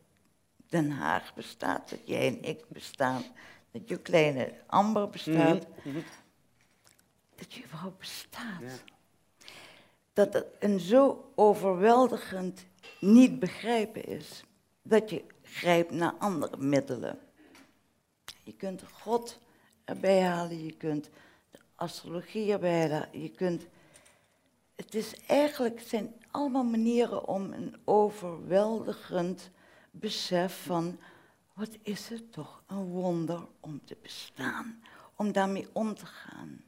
Den 0.70 0.92
Haag 0.92 1.34
bestaat, 1.34 1.90
dat 1.90 2.00
jij 2.04 2.28
en 2.28 2.44
ik 2.44 2.66
bestaan, 2.68 3.24
dat 3.72 3.90
je 3.90 3.98
kleine 3.98 4.54
amber 4.68 5.10
bestaat, 5.10 5.68
mhm, 5.68 5.90
mhm. 5.90 6.00
dat 7.36 7.54
je 7.54 7.64
überhaupt 7.64 7.98
bestaat. 7.98 8.84
Dat 10.14 10.34
het 10.34 10.46
een 10.60 10.80
zo 10.80 11.32
overweldigend 11.36 12.66
niet 13.00 13.40
begrijpen 13.40 14.06
is, 14.06 14.44
dat 14.82 15.10
je 15.10 15.24
grijpt 15.42 15.92
naar 15.92 16.14
andere 16.20 16.58
middelen. 16.58 17.20
Je 18.44 18.54
kunt 18.54 18.84
God 18.92 19.40
erbij 19.84 20.22
halen, 20.22 20.66
je 20.66 20.78
kunt 20.78 21.10
de 21.52 21.60
astrologie 21.76 22.52
erbij 22.52 22.82
halen, 22.82 23.22
je 23.22 23.30
kunt... 23.30 23.68
Het 24.76 24.96
is 24.96 25.16
eigenlijk, 25.28 25.80
het 25.80 25.88
zijn 25.88 26.14
allemaal 26.32 26.64
manieren 26.64 27.28
om 27.28 27.54
een 27.54 27.76
overweldigend 27.84 29.50
besef 29.92 30.64
van 30.64 31.00
wat 31.54 31.78
is 31.82 32.10
het 32.10 32.32
toch 32.32 32.64
een 32.68 32.86
wonder 32.86 33.48
om 33.60 33.82
te 33.86 33.98
bestaan, 34.02 34.82
om 35.16 35.32
daarmee 35.32 35.68
om 35.72 35.96
te 35.96 36.06
gaan. 36.06 36.64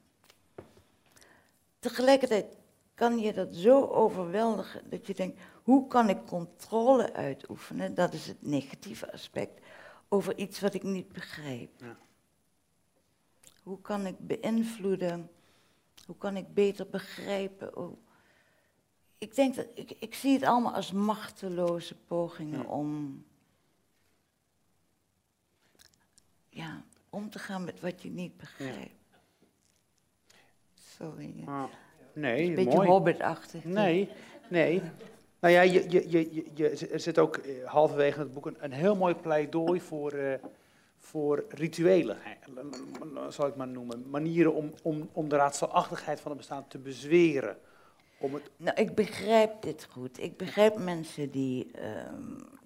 Tegelijkertijd 1.80 2.46
kan 2.94 3.20
je 3.20 3.34
dat 3.34 3.56
zo 3.56 3.86
overweldigen 3.86 4.90
dat 4.90 5.08
je 5.08 5.14
denkt, 5.14 5.40
hoe 5.64 5.88
kan 5.88 6.10
ik 6.10 6.26
controle 6.26 7.14
uitoefenen, 7.14 7.94
dat 7.94 8.14
is 8.14 8.28
het 8.28 8.42
negatieve 8.42 9.12
aspect, 9.12 9.62
over 10.10 10.38
iets 10.38 10.60
wat 10.60 10.74
ik 10.74 10.84
niet 10.84 11.12
begrijp. 11.12 11.70
Ja. 11.78 11.98
Hoe 13.64 13.82
kan 13.82 14.06
ik 14.06 14.16
beïnvloeden, 14.20 15.30
hoe 16.08 16.18
kan 16.18 16.38
ik 16.38 16.54
beter 16.54 16.88
begrijpen. 16.90 17.98
ik 19.18 19.36
denk 19.36 19.56
dat, 19.56 19.68
ik, 19.74 19.92
ik 20.00 20.16
zie 20.16 20.34
het 20.34 20.44
allemaal 20.44 20.74
als 20.74 20.92
machteloze 20.92 21.96
pogingen 21.96 22.68
om 22.68 23.24
ja, 26.50 26.84
om 27.10 27.30
te 27.30 27.40
gaan 27.40 27.64
met 27.64 27.80
wat 27.80 28.02
je 28.02 28.10
niet 28.10 28.38
begrijpt. 28.38 29.20
Sorry. 30.74 31.44
nee, 32.14 32.48
een 32.48 32.56
beetje 32.56 32.86
hobbitachtig. 32.86 33.64
Nee, 33.64 34.10
nee. 34.50 34.82
Nou 35.40 35.54
ja, 35.54 35.62
je, 35.62 35.90
je, 35.90 36.10
je, 36.10 36.52
je, 36.54 36.88
er 36.92 37.00
zit 37.00 37.18
ook 37.18 37.38
eh, 37.38 37.66
halverwege 37.66 38.20
het 38.20 38.34
boek 38.34 38.46
een, 38.46 38.58
een 38.60 38.72
heel 38.72 38.96
mooi 38.96 39.16
pleidooi 39.16 39.82
voor, 39.82 40.12
eh, 40.12 40.44
voor 41.00 41.46
rituelen, 41.50 42.18
zal 43.30 43.48
ik 43.48 43.56
maar 43.56 43.68
noemen. 43.68 44.10
Manieren 44.10 44.54
om, 44.54 44.74
om, 44.84 45.10
om 45.12 45.30
de 45.30 45.36
raadselachtigheid 45.36 46.20
van 46.22 46.30
het 46.32 46.40
bestaan 46.40 46.66
te 46.68 46.78
bezweren. 46.78 47.58
Om 48.20 48.34
het, 48.34 48.44
Nou, 48.58 48.82
ik 48.82 48.96
begrijp 48.96 49.62
dit 49.62 49.88
goed. 49.92 50.22
Ik 50.24 50.38
begrijp 50.38 50.78
mensen 50.78 51.32
die 51.32 51.72
ehm, 51.72 52.22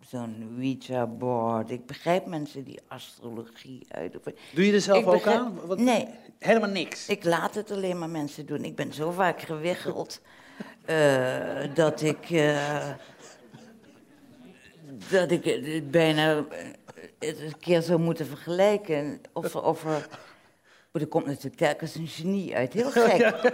zo'n 0.10 0.54
Ouija-board, 0.58 1.70
ik 1.72 1.86
begrijp 1.86 2.26
mensen 2.26 2.64
die 2.64 2.80
astrologie 2.88 3.86
uitoefenen. 3.90 4.38
doe 4.54 4.66
je 4.66 4.74
er 4.74 4.82
zelf 4.82 5.00
Ik 5.00 5.06
ook 5.08 5.14
begrijp- 5.14 5.38
aan? 5.40 5.60
Wat- 5.66 5.80
Nee. 5.80 6.08
Helemaal 6.40 6.70
niks. 6.70 7.08
Ik 7.10 7.24
laat 7.24 7.56
het 7.56 7.72
alleen 7.72 8.00
maar 8.00 8.10
mensen 8.10 8.46
doen. 8.46 8.64
Ik 8.64 8.76
ben 8.76 8.94
zo 8.94 9.12
vaak 9.12 9.42
gewiggeld 9.42 10.22
eh, 10.86 11.76
dat 11.76 12.02
ik. 12.02 12.30
eh, 12.30 12.90
dat 15.10 15.32
ik 15.32 15.44
het 15.46 15.92
bijna 15.92 16.38
eh, 16.38 16.68
het 17.28 17.40
een 17.40 17.58
keer 17.60 17.82
zou 17.82 18.00
moeten 18.00 18.26
vergelijken. 18.28 19.22
Of, 19.34 19.54
er- 19.54 19.64
of 19.64 19.86
er. 19.86 20.08
Er 20.92 21.08
komt 21.08 21.26
natuurlijk 21.26 21.56
telkens 21.56 21.96
een 21.96 22.08
genie 22.08 22.56
uit. 22.56 22.74
Heel 22.74 22.92
gek. 22.92 23.20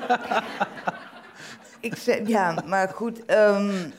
Ik 1.79 1.95
zeg, 1.95 2.27
ja, 2.27 2.63
maar 2.65 2.89
goed. 2.89 3.25
ehm, 3.25 3.89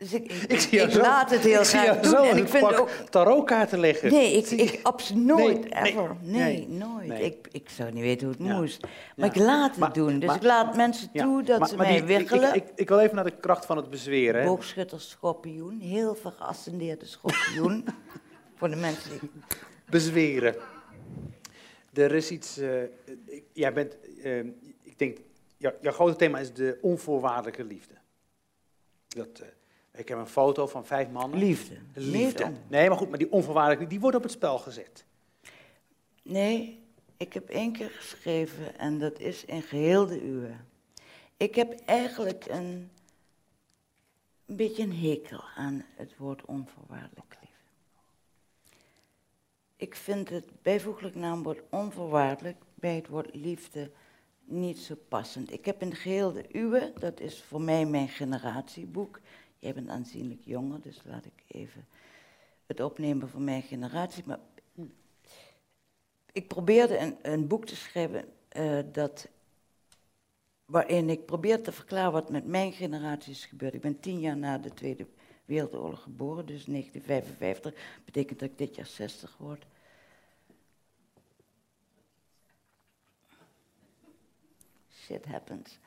dus 0.00 0.12
ik, 0.12 0.32
ik, 0.32 0.42
Ik 0.52 0.60
zie 0.60 0.70
jou 0.78 0.88
ik 0.88 0.94
zo- 0.94 1.00
laat 1.00 1.30
het 1.30 1.40
heel 1.40 1.64
graag 1.64 2.00
doen. 2.00 2.10
zo 2.10 2.22
En 2.22 2.36
ik 2.36 2.48
vind 2.48 2.62
pak 2.68 2.78
ook. 2.80 2.88
tarotkaarten 3.10 3.78
leggen. 3.80 4.10
Nee, 4.12 4.32
ik, 4.42 4.80
absoluut 4.82 5.24
nooit, 5.24 5.70
Nee, 5.70 5.82
ever. 5.92 6.16
Nee, 6.20 6.66
nee, 6.68 6.68
nooit. 6.68 7.20
Ik, 7.20 7.48
ik 7.52 7.68
zou 7.70 7.92
niet 7.92 8.02
weten 8.02 8.26
hoe 8.26 8.36
het 8.38 8.46
Ja. 8.46 8.56
moest. 8.60 8.80
Maar 8.82 8.90
Ja. 9.14 9.24
ik 9.26 9.34
laat 9.36 9.70
het 9.70 9.78
Maar- 9.78 9.92
doen. 9.92 10.18
Dus 10.18 10.26
maar- 10.28 10.36
ik 10.36 10.42
laat 10.42 10.76
mensen 10.76 11.10
toe 11.12 11.42
dat 11.42 11.58
maar- 11.58 11.68
ze 11.68 11.76
maar 11.76 11.86
mij 11.86 12.04
die- 12.06 12.16
ik- 12.74 12.88
wil 12.88 12.98
even 12.98 13.14
naar 13.14 13.24
de 13.24 13.36
kracht 13.40 13.66
van 13.66 13.76
het 13.76 13.90
bezweren. 13.90 14.44
Boogschutter 14.46 15.00
schorpioen, 15.00 15.80
heel 15.80 16.14
veel 16.14 16.30
geascendeerde 16.30 17.06
schorpioen. 17.06 17.84
Voor 18.56 18.68
de 18.70 18.76
mensen 18.76 19.10
die... 19.20 19.30
bezweren. 19.90 20.54
Er 21.94 22.14
is 22.14 22.30
iets. 22.30 22.58
eh, 22.58 22.68
jij 23.52 23.72
bent. 23.72 23.96
eh, 24.22 24.38
ik 24.82 24.94
denk. 24.98 25.18
jou- 25.56 25.74
jouw 25.80 25.92
grote 25.92 26.16
thema 26.16 26.38
is 26.38 26.52
de 26.52 26.78
onvoorwaardelijke 26.80 27.64
liefde. 27.64 27.94
Dat, 29.08 29.28
eh, 29.40 29.46
ik 30.00 30.08
heb 30.08 30.18
een 30.18 30.26
foto 30.26 30.66
van 30.66 30.86
vijf 30.86 31.08
mannen. 31.10 31.38
Liefde. 31.38 31.74
Liefde. 31.92 32.52
Nee, 32.68 32.88
maar 32.88 32.98
goed, 32.98 33.08
maar 33.08 33.18
die 33.18 33.32
onvoorwaardelijke 33.32 33.86
die 33.86 34.00
wordt 34.00 34.16
op 34.16 34.22
het 34.22 34.32
spel 34.32 34.58
gezet. 34.58 35.04
Nee, 36.22 36.82
ik 37.16 37.32
heb 37.32 37.48
één 37.48 37.72
keer 37.72 37.90
geschreven 37.90 38.78
en 38.78 38.98
dat 38.98 39.18
is 39.18 39.44
in 39.44 39.62
geheel 39.62 40.06
de 40.06 40.24
uwe. 40.24 40.50
Ik 41.36 41.54
heb 41.54 41.80
eigenlijk 41.86 42.44
een, 42.48 42.90
een 44.46 44.56
beetje 44.56 44.82
een 44.82 44.96
hekel 44.96 45.42
aan 45.56 45.84
het 45.96 46.16
woord 46.16 46.44
onvoorwaardelijk 46.44 47.36
liefde. 47.40 47.54
Ik 49.76 49.94
vind 49.94 50.28
het 50.28 50.62
bijvoeglijk 50.62 51.14
naamwoord 51.14 51.62
onvoorwaardelijk 51.70 52.62
bij 52.74 52.94
het 52.94 53.08
woord 53.08 53.34
liefde 53.34 53.90
niet 54.44 54.78
zo 54.78 54.94
passend. 55.08 55.52
Ik 55.52 55.64
heb 55.64 55.82
in 55.82 55.94
geheel 55.94 56.32
de 56.32 56.44
uwe, 56.52 56.92
dat 56.98 57.20
is 57.20 57.42
voor 57.42 57.60
mij 57.60 57.86
mijn 57.86 58.08
generatieboek. 58.08 59.20
Jij 59.60 59.74
bent 59.74 59.88
aanzienlijk 59.88 60.40
jonger, 60.44 60.80
dus 60.80 61.00
laat 61.04 61.24
ik 61.24 61.44
even 61.46 61.86
het 62.66 62.80
opnemen 62.80 63.28
voor 63.28 63.40
mijn 63.40 63.62
generatie. 63.62 64.24
Maar 64.26 64.38
ik 66.32 66.48
probeerde 66.48 66.98
een, 66.98 67.16
een 67.22 67.46
boek 67.46 67.66
te 67.66 67.76
schrijven 67.76 68.24
eh, 68.48 68.78
dat, 68.92 69.28
waarin 70.64 71.10
ik 71.10 71.26
probeerde 71.26 71.62
te 71.62 71.72
verklaren 71.72 72.12
wat 72.12 72.30
met 72.30 72.46
mijn 72.46 72.72
generatie 72.72 73.32
is 73.32 73.44
gebeurd. 73.44 73.74
Ik 73.74 73.80
ben 73.80 74.00
tien 74.00 74.20
jaar 74.20 74.36
na 74.36 74.58
de 74.58 74.74
Tweede 74.74 75.06
Wereldoorlog 75.44 76.02
geboren, 76.02 76.46
dus 76.46 76.64
1955. 76.64 78.00
betekent 78.04 78.38
dat 78.38 78.48
ik 78.48 78.58
dit 78.58 78.74
jaar 78.74 78.86
60 78.86 79.36
word. 79.36 79.66
Shit 84.92 85.24
happens. 85.24 85.78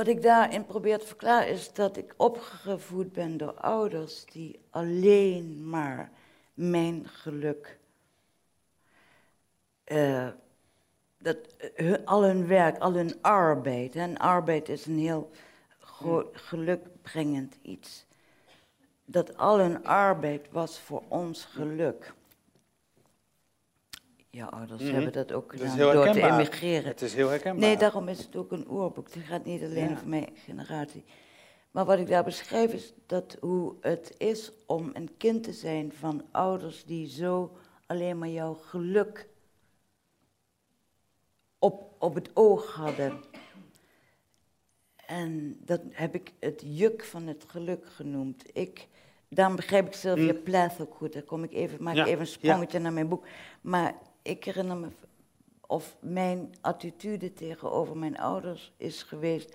Wat 0.00 0.08
ik 0.08 0.22
daarin 0.22 0.66
probeer 0.66 0.98
te 0.98 1.06
verklaren 1.06 1.48
is 1.48 1.72
dat 1.72 1.96
ik 1.96 2.14
opgevoed 2.16 3.12
ben 3.12 3.36
door 3.36 3.52
ouders 3.52 4.24
die 4.24 4.60
alleen 4.70 5.68
maar 5.68 6.10
mijn 6.54 7.08
geluk, 7.08 7.78
eh, 9.84 10.28
dat, 11.18 11.36
eh, 11.56 11.86
hun- 11.86 12.06
al 12.06 12.22
hun 12.22 12.46
werk, 12.46 12.78
al 12.78 12.92
hun 12.92 13.22
arbeid, 13.22 13.94
en 13.94 14.18
arbeid 14.18 14.68
is 14.68 14.86
een 14.86 14.98
heel 14.98 15.30
groot 15.78 16.36
gelukbrengend 16.36 17.58
iets, 17.62 18.06
dat 19.04 19.36
al 19.36 19.58
hun 19.58 19.84
arbeid 19.84 20.50
was 20.50 20.78
voor 20.78 21.02
ons 21.08 21.44
geluk. 21.44 22.14
Ja, 24.30 24.46
ouders 24.46 24.82
Mhm. 24.82 24.92
hebben 24.94 25.12
dat 25.12 25.32
ook 25.32 25.50
gedaan 25.52 25.78
door 25.78 26.10
te 26.12 26.22
emigreren. 26.22 26.84
Het 26.88 27.02
is 27.02 27.14
heel 27.14 27.28
herkenbaar. 27.28 27.60
Nee, 27.60 27.76
daarom 27.76 28.08
is 28.08 28.18
het 28.18 28.36
ook 28.36 28.52
een 28.52 28.68
oorboek. 28.68 29.14
Het 29.14 29.24
gaat 29.24 29.44
niet 29.44 29.62
alleen 29.62 29.88
Ja. 29.88 29.96
voor 29.96 30.08
mijn 30.08 30.28
generatie. 30.34 31.04
Maar 31.70 31.84
wat 31.84 31.98
ik 31.98 32.06
daar 32.08 32.24
beschrijf 32.24 32.72
is 32.72 32.92
dat 33.06 33.36
hoe 33.40 33.74
het 33.80 34.14
is 34.18 34.52
om 34.66 34.90
een 34.92 35.16
kind 35.16 35.42
te 35.42 35.52
zijn 35.52 35.92
van 35.92 36.24
ouders 36.30 36.84
die 36.84 37.08
zo 37.08 37.56
alleen 37.86 38.18
maar 38.18 38.28
jouw 38.28 38.54
geluk 38.54 39.28
op, 41.58 41.94
op 41.98 42.14
het 42.14 42.30
oog 42.34 42.74
hadden. 42.74 43.20
En 45.06 45.56
dat 45.64 45.80
heb 45.90 46.14
ik 46.14 46.32
het 46.40 46.62
juk 46.64 47.04
van 47.04 47.26
het 47.26 47.44
geluk 47.48 47.86
genoemd. 47.86 48.44
Ik, 48.52 48.88
daarom 49.28 49.56
begrijp 49.56 49.86
ik 49.86 49.92
Sylvia 49.92 50.34
Plath 50.34 50.80
ook 50.80 50.94
goed. 50.94 51.12
Daar 51.12 51.22
kom 51.22 51.44
ik 51.44 51.52
even, 51.52 51.82
maak 51.82 51.94
Mm. 51.94 52.00
Ja, 52.00 52.06
even 52.06 52.20
een 52.20 52.26
sprongetje 52.26 52.78
naar 52.78 52.92
mijn 52.92 53.08
boek. 53.08 53.26
Maar 53.60 53.94
ik 54.22 54.44
herinner 54.44 54.76
me, 54.76 54.88
of 55.66 55.96
mijn 56.00 56.54
attitude 56.60 57.32
tegenover 57.32 57.96
mijn 57.96 58.18
ouders 58.18 58.72
is 58.76 59.02
geweest, 59.02 59.54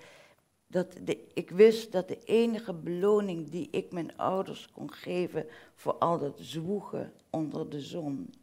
dat 0.66 0.96
de, 1.04 1.26
ik 1.34 1.50
wist 1.50 1.92
dat 1.92 2.08
de 2.08 2.18
enige 2.24 2.72
beloning 2.72 3.48
die 3.50 3.68
ik 3.70 3.92
mijn 3.92 4.16
ouders 4.16 4.70
kon 4.70 4.92
geven 4.92 5.46
voor 5.74 5.94
al 5.94 6.18
dat 6.18 6.38
zwoegen 6.40 7.12
onder 7.30 7.70
de 7.70 7.80
zon, 7.80 8.34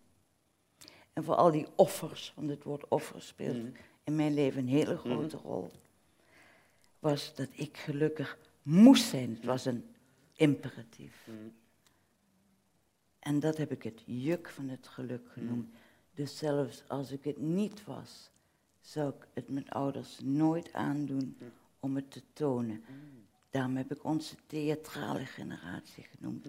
en 1.14 1.24
voor 1.24 1.36
al 1.36 1.52
die 1.52 1.68
offers, 1.76 2.34
want 2.36 2.50
het 2.50 2.64
woord 2.64 2.88
offer 2.88 3.22
speelt 3.22 3.56
Mhm. 3.58 3.72
in 4.04 4.16
mijn 4.16 4.34
leven 4.34 4.62
een 4.62 4.68
hele 4.68 4.98
grote 4.98 5.38
rol, 5.38 5.72
was 7.00 7.36
dat 7.36 7.48
ik 7.52 7.78
gelukkig 7.78 8.38
moest 8.62 9.06
zijn. 9.10 9.30
Het 9.36 9.46
was 9.46 9.66
een 9.66 9.86
imperatief. 10.34 11.28
Mhm. 11.28 11.38
En 13.20 13.40
dat 13.40 13.58
heb 13.58 13.72
ik 13.72 13.84
het 13.84 14.02
juk 14.06 14.50
van 14.50 14.70
het 14.70 14.88
geluk 14.88 15.28
genoemd. 15.32 15.74
Dus 16.14 16.38
zelfs 16.38 16.84
als 16.88 17.12
ik 17.12 17.24
het 17.24 17.38
niet 17.38 17.86
was, 17.86 18.30
zou 18.82 19.10
ik 19.10 19.28
het 19.34 19.50
mijn 19.50 19.70
ouders 19.70 20.20
nooit 20.24 20.74
aandoen 20.74 21.38
om 21.80 21.96
het 21.96 22.12
te 22.12 22.22
tonen. 22.34 22.84
Daarom 23.50 23.76
heb 23.78 23.92
ik 23.92 24.04
onze 24.04 24.36
theatrale 24.48 25.26
generatie 25.26 26.04
genoemd. 26.18 26.48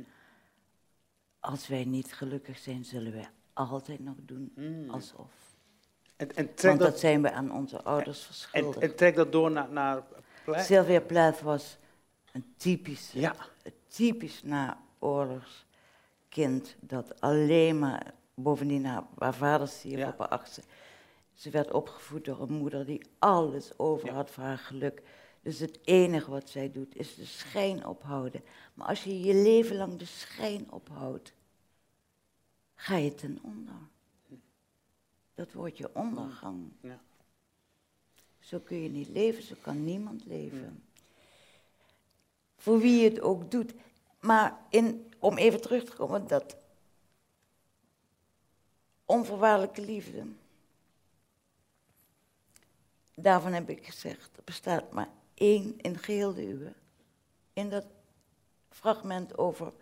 Als 1.41 1.69
wij 1.69 1.85
niet 1.85 2.13
gelukkig 2.15 2.59
zijn, 2.59 2.85
zullen 2.85 3.13
wij 3.13 3.29
altijd 3.53 4.01
nog 4.01 4.15
doen 4.21 4.53
alsof. 4.91 5.31
En, 6.17 6.29
Want 6.37 6.61
dat 6.63 6.79
dat, 6.79 6.99
zijn 6.99 7.23
we 7.23 7.33
aan 7.33 7.53
onze 7.53 7.83
ouders 7.83 8.19
en, 8.21 8.25
verschuldigd. 8.27 8.83
en 8.83 8.97
trek 8.97 9.15
dat 9.15 9.33
door 9.33 9.51
naar, 9.51 9.73
naar. 9.73 10.03
Sylvia 10.47 11.01
Plath 11.01 11.41
was 11.41 11.77
een 12.33 12.55
typisch, 12.57 13.11
Ja. 13.13 13.35
typisch 13.87 14.43
naoorlogskind 14.43 16.77
dat 16.81 17.21
alleen 17.21 17.79
maar, 17.79 18.15
bovendien 18.35 18.85
haar, 18.85 19.05
haar 19.19 19.35
vader 19.35 19.69
stierf 19.69 19.99
Ja. 19.99 20.09
op 20.09 20.19
haar 20.19 20.29
achtste. 20.29 20.63
Ze 21.35 21.51
werd 21.51 21.73
opgevoed 21.73 22.25
door 22.25 22.41
een 22.41 22.53
moeder 22.53 22.87
die 22.87 23.07
alles 23.19 23.79
over 23.79 24.13
had 24.13 24.31
voor 24.31 24.43
haar 24.43 24.59
geluk. 24.59 25.03
Dus 25.43 25.59
het 25.59 25.79
enige 25.85 26.31
wat 26.31 26.51
zij 26.51 26.73
doet 26.73 26.97
is 26.97 27.15
de 27.15 27.25
schijn 27.25 27.87
ophouden. 27.87 28.43
Maar 28.75 28.87
als 28.87 29.05
je 29.05 29.21
je 29.21 29.35
leven 29.35 29.77
lang 29.77 29.97
de 29.97 30.05
schijn 30.05 30.71
ophoudt, 30.71 31.33
ga 32.75 32.97
je 32.97 33.15
ten 33.15 33.39
onder. 33.43 33.75
Dat 35.35 35.53
wordt 35.53 35.79
je 35.79 35.95
ondergang. 35.95 36.73
Ja. 36.81 37.01
Zo 38.41 38.59
kun 38.59 38.83
je 38.83 38.89
niet 38.89 39.09
leven, 39.09 39.43
zo 39.43 39.55
kan 39.61 39.85
niemand 39.85 40.25
leven. 40.25 40.83
Voor 42.57 42.79
wie 42.79 43.01
je 43.03 43.09
het 43.09 43.21
ook 43.21 43.51
doet. 43.51 43.75
Maar 44.21 44.59
in, 44.71 45.13
om 45.19 45.37
even 45.37 45.61
terug 45.61 45.85
te 45.85 45.97
komen, 45.97 46.27
dat 46.27 46.57
onvoorwaardelijke 49.05 49.81
liefde. 49.81 50.27
Daarvan 53.15 53.53
heb 53.53 53.69
ik 53.69 53.87
gezegd, 53.87 54.37
er 54.37 54.45
bestaat 54.45 54.93
maar 54.93 55.09
één 55.35 55.79
in 55.81 55.99
geheel 55.99 56.35
de 56.35 56.47
uwe. 56.47 56.73
In 57.53 57.71
dat 57.71 57.87
fragment 58.69 59.39
over 59.39 59.73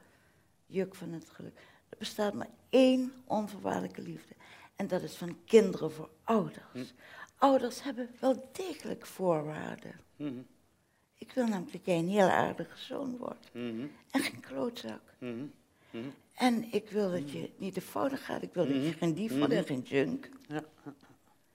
juk 0.66 0.94
van 0.94 1.12
het 1.12 1.30
geluk. 1.30 1.58
Er 1.88 1.98
bestaat 1.98 2.34
maar 2.34 2.50
één 2.68 3.12
onvoorwaardelijke 3.24 4.02
liefde. 4.02 4.34
En 4.76 4.86
dat 4.88 5.02
is 5.02 5.16
van 5.16 5.44
kinderen 5.44 5.92
voor 5.92 6.10
ouders. 6.24 6.92
ouders 7.36 7.82
hebben 7.82 8.10
wel 8.20 8.48
degelijk 8.52 9.06
voorwaarden. 9.06 10.00
Mhm. 10.16 10.42
Ik 11.14 11.32
wil 11.32 11.46
namelijk 11.46 11.72
dat 11.72 11.84
jij 11.84 11.98
een 11.98 12.08
heel 12.08 12.28
aardige 12.28 12.78
zoon 12.78 13.16
wordt. 13.16 13.54
Mhm. 13.54 13.86
En 14.10 14.20
geen 14.20 14.40
klootzak. 14.40 15.02
Mhm. 15.18 15.46
En 16.34 16.72
ik 16.72 16.90
wil 16.90 17.10
dat 17.10 17.30
je 17.30 17.50
niet 17.56 17.74
de 17.74 17.80
fouten 17.80 18.18
gaat. 18.18 18.42
Ik 18.42 18.50
wil 18.52 18.66
dat 18.66 18.74
je 18.74 18.92
geen 18.92 19.14
dief 19.14 19.38
wordt 19.38 19.52
en 19.52 19.64
geen 19.64 19.80
junk. 19.80 20.28
Ja. 20.48 20.62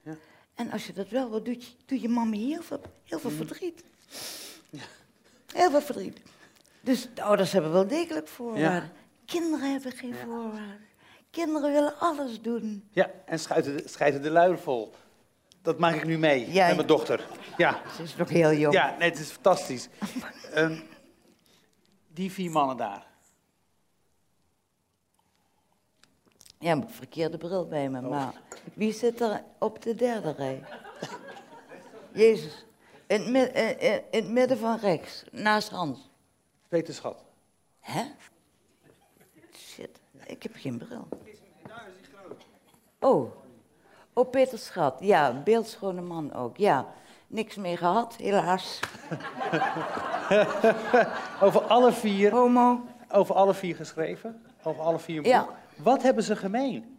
Ja. 0.02 0.16
En 0.54 0.70
als 0.70 0.86
je 0.86 0.92
dat 0.92 1.08
wel 1.08 1.30
wil, 1.30 1.42
doet 1.42 1.64
je, 1.64 1.72
doe 1.86 2.00
je 2.00 2.08
mama 2.08 2.36
heel 2.36 2.62
veel, 2.62 2.80
heel 3.04 3.18
veel 3.18 3.30
verdriet. 3.30 3.84
Heel 5.52 5.70
veel 5.70 5.80
verdriet. 5.80 6.20
Dus 6.80 7.08
de 7.14 7.22
ouders 7.22 7.52
hebben 7.52 7.72
wel 7.72 7.86
degelijk 7.86 8.28
voorwaarden. 8.28 8.90
Kinderen 9.24 9.72
hebben 9.72 9.92
geen 9.92 10.14
voorwaarden. 10.14 10.86
Kinderen 11.30 11.72
willen 11.72 11.98
alles 11.98 12.40
doen. 12.42 12.88
Ja, 12.90 13.10
en 13.26 13.38
schijten 13.38 13.76
de, 13.76 13.88
schijten 13.88 14.22
de 14.22 14.30
luier 14.30 14.58
vol. 14.58 14.94
Dat 15.62 15.78
maak 15.78 15.94
ik 15.94 16.04
nu 16.04 16.18
mee 16.18 16.52
Ja, 16.52 16.66
met 16.66 16.76
mijn 16.76 16.88
dochter. 16.88 17.26
Ja, 17.56 17.82
Ze 17.96 18.02
is 18.02 18.16
nog 18.16 18.28
heel 18.28 18.52
jong. 18.52 18.74
ja 18.74 18.96
nee, 18.98 19.10
het 19.10 19.18
is 19.18 19.30
fantastisch. 19.30 19.88
Ehm, 20.52 20.80
die 22.08 22.32
vier 22.32 22.50
mannen 22.50 22.76
daar. 22.76 23.06
Ja, 26.58 26.74
maar 26.74 26.88
verkeerde 26.88 27.36
bril 27.38 27.66
bij 27.66 27.88
me. 27.88 28.00
Maar 28.00 28.32
wie 28.74 28.92
zit 28.92 29.20
er 29.20 29.42
op 29.58 29.82
de 29.82 29.94
derde 29.94 30.30
rij? 30.32 30.64
Jezus. 32.12 32.64
In 33.06 33.20
het, 33.20 33.28
mi- 33.30 33.40
in- 33.60 33.78
in- 33.80 34.02
in 34.10 34.22
het 34.22 34.28
midden 34.32 34.58
van 34.58 34.78
rechts, 34.78 35.24
naast 35.32 35.70
Hans. 35.70 36.10
Peter 36.68 36.94
Schat. 36.94 37.24
Hè? 37.80 38.02
Shit, 39.56 40.00
ik 40.26 40.42
heb 40.42 40.52
geen 40.56 40.78
bril. 40.78 41.08
Oh. 43.00 43.32
Oh, 44.12 44.30
Peter 44.30 44.58
Schat. 44.58 44.96
Ja, 45.00 45.42
beeldschone 45.42 46.00
man 46.00 46.32
ook. 46.34 46.56
Ja, 46.56 46.86
niks 47.26 47.56
meer 47.56 47.78
gehad, 47.78 48.16
helaas. 48.16 48.80
Over 51.42 51.60
alle 51.60 51.92
vier, 51.92 52.30
Homo. 52.30 52.80
over 53.10 53.34
alle 53.34 53.54
vier 53.54 53.76
geschreven. 53.76 54.42
Over 54.62 54.82
alle 54.82 54.98
vier 54.98 55.18
een 55.18 55.24
Ja. 55.28 55.48
Wat 55.82 56.02
hebben 56.02 56.24
ze 56.24 56.36
gemeen? 56.36 56.98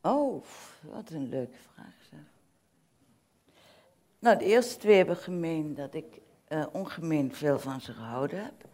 Oh, 0.00 0.44
wat 0.82 1.10
een 1.10 1.28
leuke 1.28 1.58
vraag 1.72 1.94
zeg. 2.10 2.20
Nou, 4.18 4.38
de 4.38 4.44
eerste 4.44 4.76
twee 4.78 4.96
hebben 4.96 5.16
gemeen 5.16 5.74
dat 5.74 5.94
ik 5.94 6.20
eh, 6.44 6.66
ongemeen 6.72 7.34
veel 7.34 7.58
van 7.58 7.80
ze 7.80 7.92
gehouden 7.92 8.44
heb. 8.44 8.64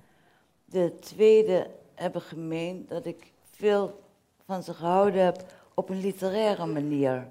De 0.64 0.98
tweede 1.00 1.70
hebben 1.94 2.22
gemeen 2.22 2.86
dat 2.88 3.06
ik 3.06 3.32
veel 3.50 4.02
van 4.44 4.62
ze 4.62 4.74
gehouden 4.74 5.24
heb 5.24 5.44
op 5.74 5.88
een 5.88 6.00
literaire 6.00 6.66
manier. 6.66 7.30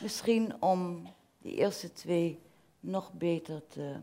Misschien 0.00 0.62
om 0.62 1.06
die 1.38 1.54
eerste 1.54 1.92
twee 1.92 2.40
nog 2.80 3.12
beter 3.12 3.66
te 3.66 3.96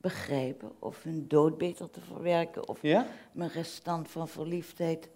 begrijpen, 0.00 0.72
of 0.78 1.02
hun 1.02 1.28
dood 1.28 1.58
beter 1.58 1.90
te 1.90 2.00
verwerken, 2.00 2.68
of 2.68 2.82
Ja? 2.82 3.06
mijn 3.32 3.50
restant 3.50 4.08
van 4.10 4.28
verliefdheid 4.28 5.08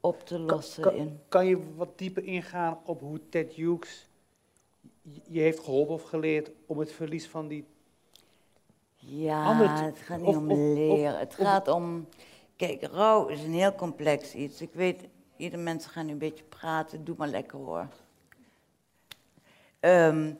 op 0.00 0.26
te 0.26 0.38
lossen 0.38 0.82
Kan, 0.82 0.94
in. 0.94 1.20
kan 1.28 1.46
je 1.46 1.74
wat 1.74 1.98
dieper 1.98 2.24
ingaan 2.24 2.78
op 2.84 3.00
hoe 3.00 3.20
Ted 3.28 3.52
Hughes 3.52 4.08
je- 5.02 5.40
heeft 5.40 5.58
geholpen 5.60 5.94
of 5.94 6.02
geleerd 6.02 6.50
om 6.66 6.78
het 6.78 6.92
verlies 6.92 7.26
van 7.28 7.48
die... 7.48 7.64
Ja, 8.94 9.44
Andere 9.44 9.84
het 9.84 9.98
gaat 9.98 10.18
niet 10.18 10.26
of- 10.28 10.36
om 10.36 10.50
of- 10.50 10.58
of- 10.58 10.74
leren. 10.74 11.18
het 11.18 11.34
gaat 11.34 11.68
om. 11.68 12.08
Kijk, 12.56 12.82
rouw 12.82 13.26
is 13.26 13.42
een 13.42 13.52
heel 13.52 13.74
complex 13.74 14.34
iets. 14.34 14.60
Ik 14.60 14.72
weet, 14.72 15.04
ieder 15.36 15.58
mensen 15.58 15.90
gaan 15.90 16.06
nu 16.06 16.12
een 16.12 16.18
beetje 16.18 16.44
praten. 16.44 17.04
Doe 17.04 17.14
maar 17.18 17.28
lekker 17.28 17.58
hoor. 17.58 17.86
Ehm, 19.80 20.32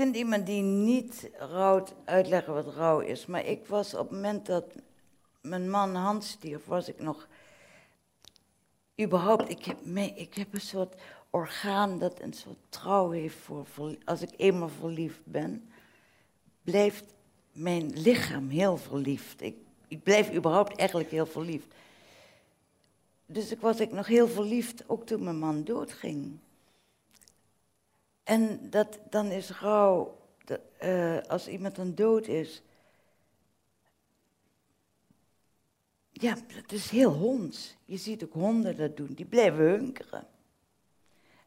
kunt 0.00 0.16
iemand 0.16 0.46
die 0.46 0.62
niet 0.62 1.30
rouwt 1.38 1.94
uitleggen 2.04 2.54
wat 2.54 2.74
rouw 2.74 3.00
is. 3.00 3.26
Maar 3.26 3.46
ik 3.46 3.66
was 3.66 3.94
op 3.94 4.00
het 4.00 4.10
moment 4.10 4.46
dat 4.46 4.64
mijn 5.40 5.70
man 5.70 5.94
Hans 5.94 6.28
stierf, 6.28 6.64
was 6.64 6.88
ik 6.88 7.00
nog 7.00 7.28
überhaupt, 9.00 9.48
ik 9.48 9.64
heb, 9.64 9.86
ik 10.16 10.34
heb 10.34 10.54
een 10.54 10.60
soort 10.60 10.94
orgaan 11.30 11.98
dat 11.98 12.20
een 12.20 12.32
soort 12.32 12.58
trouw 12.68 13.10
heeft 13.10 13.36
voor, 13.36 13.96
als 14.04 14.22
ik 14.22 14.30
eenmaal 14.36 14.68
verliefd 14.68 15.20
ben, 15.24 15.70
blijft 16.62 17.04
mijn 17.52 17.90
lichaam 17.92 18.48
heel 18.48 18.76
verliefd. 18.76 19.42
Ik, 19.42 19.56
ik 19.88 20.02
blijf 20.02 20.34
überhaupt 20.34 20.76
eigenlijk 20.76 21.10
heel 21.10 21.26
verliefd. 21.26 21.74
Dus 23.26 23.52
ik 23.52 23.60
was 23.60 23.80
ik 23.80 23.92
nog 23.92 24.06
heel 24.06 24.28
verliefd, 24.28 24.88
ook 24.88 25.06
toen 25.06 25.24
mijn 25.24 25.38
man 25.38 25.64
doodging. 25.64 26.38
En 28.30 28.70
dat, 28.70 28.98
dan 29.08 29.26
is 29.26 29.50
rouw, 29.50 30.18
eh, 30.78 31.18
als 31.18 31.48
iemand 31.48 31.76
dan 31.76 31.94
dood 31.94 32.26
is, 32.26 32.62
Ja, 36.12 36.34
dat 36.34 36.72
is 36.72 36.90
heel 36.90 37.12
honds. 37.12 37.76
Je 37.84 37.96
ziet 37.96 38.24
ook 38.24 38.32
honden 38.32 38.76
dat 38.76 38.96
doen. 38.96 39.12
Die 39.14 39.24
blijven 39.24 39.64
hunkeren. 39.64 40.26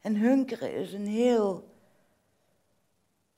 En 0.02 0.16
hunkeren 0.16 0.74
is 0.74 0.94
een 0.94 1.08
heel 1.08 1.70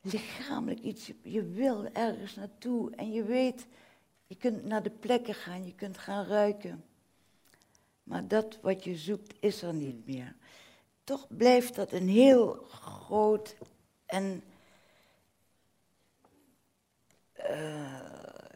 lichamelijk 0.02 0.80
iets. 0.80 1.12
Je 1.22 1.44
wil 1.44 1.86
ergens 1.86 2.36
naartoe 2.36 2.96
en 2.96 3.12
je 3.12 3.24
weet, 3.24 3.68
je 4.28 4.36
kunt 4.36 4.64
naar 4.66 4.84
de 4.84 4.90
plekken 4.90 5.34
gaan, 5.34 5.66
je 5.66 5.76
kunt 5.76 5.98
gaan 5.98 6.26
ruiken. 6.26 6.84
Maar 8.04 8.28
dat 8.28 8.60
wat 8.62 8.84
je 8.84 8.96
zoekt 8.96 9.34
is 9.40 9.62
er 9.62 9.74
niet 9.74 10.06
meer. 10.06 10.36
Toch 11.06 11.28
blijft 11.30 11.76
dat 11.76 11.92
een 11.92 12.08
heel 12.08 12.66
groot 12.70 13.56
en 14.06 14.44
eh, 17.34 18.00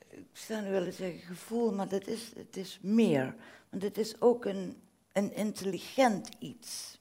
ik 0.09 0.27
zou 0.33 0.62
nu 0.62 0.71
willen 0.71 0.93
zeggen 0.93 1.19
gevoel, 1.19 1.73
maar 1.73 1.89
dat 1.89 2.07
is, 2.07 2.31
het 2.35 2.57
is 2.57 2.79
meer. 2.81 3.35
Want 3.69 3.83
het 3.83 3.97
is 3.97 4.21
ook 4.21 4.45
een, 4.45 4.81
een 5.12 5.33
intelligent 5.33 6.29
iets. 6.39 6.99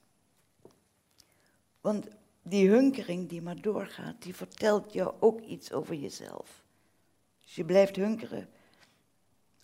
Want 1.81 2.07
die 2.41 2.69
hunkering 2.69 3.29
die 3.29 3.41
maar 3.41 3.61
doorgaat, 3.61 4.21
die 4.21 4.35
vertelt 4.35 4.93
jou 4.93 5.13
ook 5.19 5.41
iets 5.41 5.71
over 5.71 5.95
jezelf. 5.95 6.63
Dus 7.41 7.55
je 7.55 7.65
blijft 7.65 7.95
hunkeren 7.95 8.49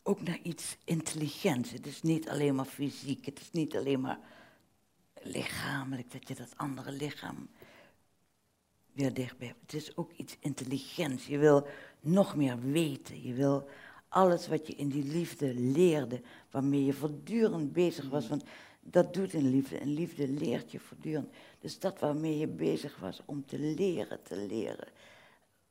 ook 0.04 0.22
naar 0.22 0.40
iets 0.44 0.78
intelligents. 0.84 1.72
Het 1.72 1.86
is 1.86 2.02
niet 2.02 2.30
alleen 2.30 2.56
maar 2.56 2.66
fysiek, 2.66 3.26
het 3.26 3.40
is 3.40 3.52
niet 3.52 3.76
alleen 3.76 4.02
maar 4.02 4.20
lichamelijk, 5.26 6.12
dat 6.12 6.28
je 6.28 6.36
dat 6.36 6.58
andere 6.58 6.92
lichaam 6.92 7.50
weer 8.96 9.14
dichtbij. 9.14 9.56
Het 9.62 9.74
is 9.74 9.98
ook 9.98 10.12
iets 10.12 10.38
intelligents. 10.40 11.26
Je 11.26 11.38
wil 11.38 11.68
nog 12.00 12.36
meer 12.36 12.60
weten. 12.60 13.28
Je 13.28 13.34
wil 13.34 13.70
alles 14.10 14.48
wat 14.48 14.68
je 14.68 14.76
in 14.76 14.90
die 14.90 15.04
liefde 15.04 15.54
leerde, 15.54 16.22
waarmee 16.52 16.86
je 16.86 16.94
voortdurend 16.94 17.74
bezig 17.74 18.10
was. 18.10 18.28
Want 18.28 18.44
dat 18.82 19.14
doet 19.14 19.34
een 19.34 19.50
liefde. 19.50 19.82
Een 19.82 19.94
liefde 19.94 20.28
leert 20.28 20.72
je 20.72 20.80
voortdurend. 20.80 21.34
Dus 21.60 21.80
dat 21.80 22.00
waarmee 22.00 22.38
je 22.38 22.48
bezig 22.48 22.98
was 22.98 23.22
om 23.26 23.46
te 23.46 23.60
leren, 23.60 24.24
te 24.24 24.38
leren. 24.38 24.88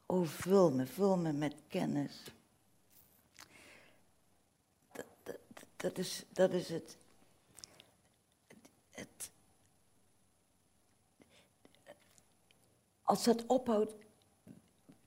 Oh, 0.06 0.26
vul 0.26 0.70
me, 0.70 0.86
vul 0.86 1.16
me 1.16 1.32
met 1.32 1.54
kennis. 1.68 2.22
Dat, 4.92 5.06
dat, 5.22 5.38
dat, 5.76 5.98
is, 5.98 6.24
dat 6.32 6.52
is 6.52 6.68
het. 6.68 6.96
het 8.90 9.32
als 13.04 13.24
dat 13.24 13.46
ophoudt, 13.46 13.94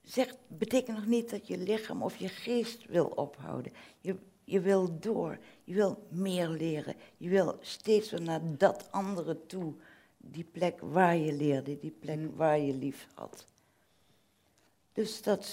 zegt, 0.01 0.38
betekent 0.47 0.97
nog 0.97 1.05
niet 1.05 1.29
dat 1.29 1.47
je 1.47 1.57
lichaam 1.57 2.03
of 2.03 2.15
je 2.15 2.27
geest 2.27 2.86
wil 2.86 3.05
ophouden. 3.05 3.71
Je, 3.99 4.15
je 4.43 4.60
wil 4.60 4.99
door, 4.99 5.39
je 5.63 5.73
wil 5.73 6.07
meer 6.10 6.49
leren. 6.49 6.95
Je 7.17 7.29
wil 7.29 7.57
steeds 7.62 8.12
weer 8.12 8.21
naar 8.21 8.57
dat 8.57 8.91
andere 8.91 9.45
toe. 9.45 9.73
Die 10.17 10.43
plek 10.43 10.79
waar 10.79 11.15
je 11.15 11.33
leerde, 11.33 11.79
die 11.79 11.91
plek 11.91 12.36
waar 12.36 12.60
je 12.60 12.73
lief 12.73 13.07
had. 13.13 13.45
Dus 14.93 15.21
dat, 15.21 15.49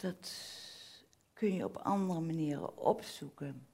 dat 0.00 0.32
kun 1.32 1.54
je 1.54 1.64
op 1.64 1.76
andere 1.76 2.20
manieren 2.20 2.78
opzoeken. 2.78 3.66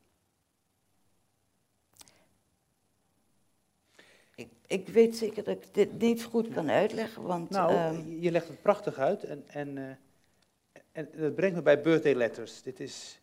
Ik, 4.37 4.49
ik 4.67 4.89
weet 4.89 5.17
zeker 5.17 5.45
dat 5.45 5.57
ik 5.57 5.75
dit 5.75 5.99
niet 5.99 6.25
goed 6.25 6.49
kan 6.49 6.71
uitleggen, 6.71 7.23
want... 7.23 7.51
Nou, 7.51 7.73
ehm, 7.73 8.21
je 8.21 8.31
legt 8.31 8.49
het 8.49 8.63
prachtig 8.63 8.99
uit 8.99 9.25
en, 9.25 9.45
en, 9.49 9.79
eh, 9.79 10.81
en 10.93 11.09
dat 11.17 11.35
brengt 11.35 11.57
me 11.57 11.63
bij 11.63 11.81
birthday 11.81 12.15
letters. 12.15 12.63
Dit 12.63 12.81
is, 12.81 13.21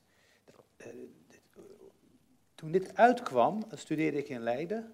eh, 0.78 0.88
dit- 1.28 1.42
toen 2.56 2.72
dit 2.72 2.96
uitkwam, 2.96 3.64
studeerde 3.72 4.18
ik 4.18 4.30
in 4.30 4.40
Leiden, 4.42 4.92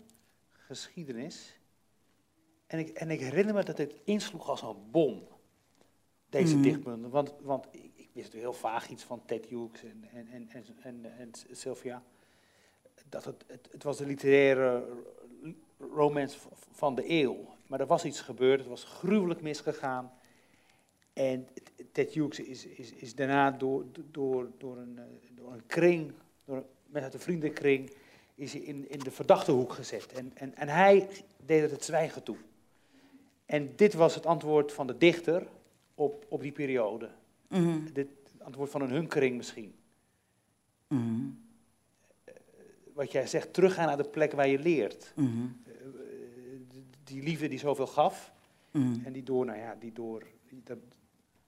geschiedenis. 0.51 1.59
En 2.67 2.79
ik, 2.79 2.89
en 2.89 3.09
ik 3.11 3.19
herinner 3.19 3.53
me 3.53 3.63
dat 3.63 3.77
het 3.77 3.95
insloeg 4.03 4.49
als 4.49 4.61
een 4.61 4.91
bom, 4.91 5.27
deze 6.29 6.53
Mhm. 6.53 6.63
dichtbundel. 6.63 7.09
Want, 7.09 7.33
want 7.41 7.67
ik, 7.71 7.91
ik 7.95 8.09
wist 8.13 8.33
heel 8.33 8.53
vaag 8.53 8.89
iets 8.89 9.03
van 9.03 9.25
Ted 9.25 9.45
Hughes 9.45 9.83
en, 9.83 10.03
en, 10.13 10.27
en, 10.31 10.49
en, 10.49 10.65
en, 10.81 11.05
en 11.17 11.31
Sylvia. 11.51 12.03
dat 13.09 13.25
het, 13.25 13.43
het, 13.47 13.67
het 13.71 13.83
was 13.83 13.97
de 13.97 14.05
literaire 14.05 14.85
romance 15.93 16.37
van 16.71 16.95
de 16.95 17.09
eeuw. 17.09 17.37
Maar 17.67 17.79
er 17.79 17.85
was 17.85 18.05
iets 18.05 18.21
gebeurd, 18.21 18.59
het 18.59 18.69
was 18.69 18.83
gruwelijk 18.83 19.41
misgegaan. 19.41 20.11
En 21.13 21.47
Ted 21.91 22.13
Hughes 22.13 22.39
is, 22.39 22.65
is, 22.65 22.91
is 22.91 23.15
daarna 23.15 23.51
door, 23.51 23.85
door, 24.11 24.51
door, 24.57 24.77
een, 24.77 24.97
eh, 24.97 25.03
door 25.35 25.53
een 25.53 25.65
kring, 25.65 26.11
door, 26.45 26.63
met 26.85 27.11
de 27.11 27.19
vriendenkring, 27.19 27.91
is 28.35 28.53
hij 28.53 28.61
in, 28.61 28.89
in 28.89 28.99
de 28.99 29.11
verdachte 29.11 29.51
hoek 29.51 29.73
gezet. 29.73 30.11
En, 30.11 30.31
en, 30.33 30.55
en 30.55 30.67
hij 30.67 31.09
deed 31.45 31.61
het 31.61 31.71
het 31.71 31.83
zwijgen 31.83 32.23
toe. 32.23 32.37
En 33.45 33.75
dit 33.75 33.93
was 33.93 34.15
het 34.15 34.25
antwoord 34.25 34.73
van 34.73 34.87
de 34.87 34.97
dichter 34.97 35.47
op, 35.95 36.25
op 36.29 36.41
die 36.41 36.51
periode. 36.51 37.09
Mhm. 37.47 37.93
Dit 37.93 38.07
het 38.33 38.43
antwoord 38.43 38.69
van 38.69 38.81
een 38.81 38.89
hunkering 38.89 39.37
misschien. 39.37 39.75
Mhm. 40.87 41.25
Wat 42.93 43.11
jij 43.11 43.27
zegt, 43.27 43.53
teruggaan 43.53 43.87
naar 43.87 43.97
de 43.97 44.09
plek 44.09 44.31
waar 44.31 44.47
je 44.47 44.59
leert. 44.59 45.13
Eh, 45.63 45.68
die 47.09 47.23
liefde 47.23 47.47
die 47.47 47.59
zoveel 47.59 47.87
gaf. 47.87 48.31
Mhm. 48.71 49.05
En 49.05 49.13
die 49.13 49.23
door, 49.23 49.45
nou 49.45 49.57
ja, 49.59 49.75
die 49.79 49.91
door, 49.93 50.23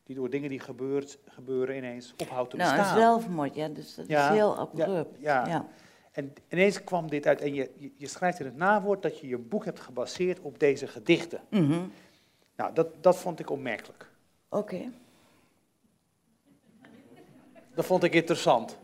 die, 0.03 0.15
door 0.15 0.29
dingen 0.29 0.49
die 0.49 0.59
gebeurt, 0.59 1.19
gebeuren 1.25 1.75
ineens 1.75 2.13
ophoudt 2.17 2.49
te 2.49 2.57
Nou, 2.57 2.71
een 2.71 2.77
bestaan. 2.77 2.97
zelfmoord, 2.97 3.55
ja, 3.55 3.67
dus 3.67 3.95
dat 3.95 4.07
Ja, 4.07 4.29
is 4.29 4.35
heel 4.35 4.57
abrupt. 4.57 5.19
ja. 5.19 5.47
ja. 5.47 5.67
En 6.11 6.33
ineens 6.49 6.83
kwam 6.83 7.09
dit 7.09 7.27
uit. 7.27 7.41
En 7.41 7.53
je, 7.53 7.71
je, 7.77 7.91
je 7.95 8.07
schrijft 8.07 8.39
in 8.39 8.45
het 8.45 8.55
nawoord 8.55 9.01
dat 9.01 9.19
je 9.19 9.27
je 9.27 9.37
boek 9.37 9.65
hebt 9.65 9.79
gebaseerd 9.79 10.39
op 10.39 10.59
deze 10.59 10.87
gedichten. 10.87 11.41
Mhm. 11.49 11.79
Nou, 12.55 12.73
dat, 12.73 12.87
dat 13.03 13.17
vond 13.17 13.39
ik 13.39 13.49
opmerkelijk. 13.49 14.09
Oké. 14.49 14.91
Dat 17.75 17.85
vond 17.85 18.03
ik 18.03 18.13
interessant. 18.13 18.77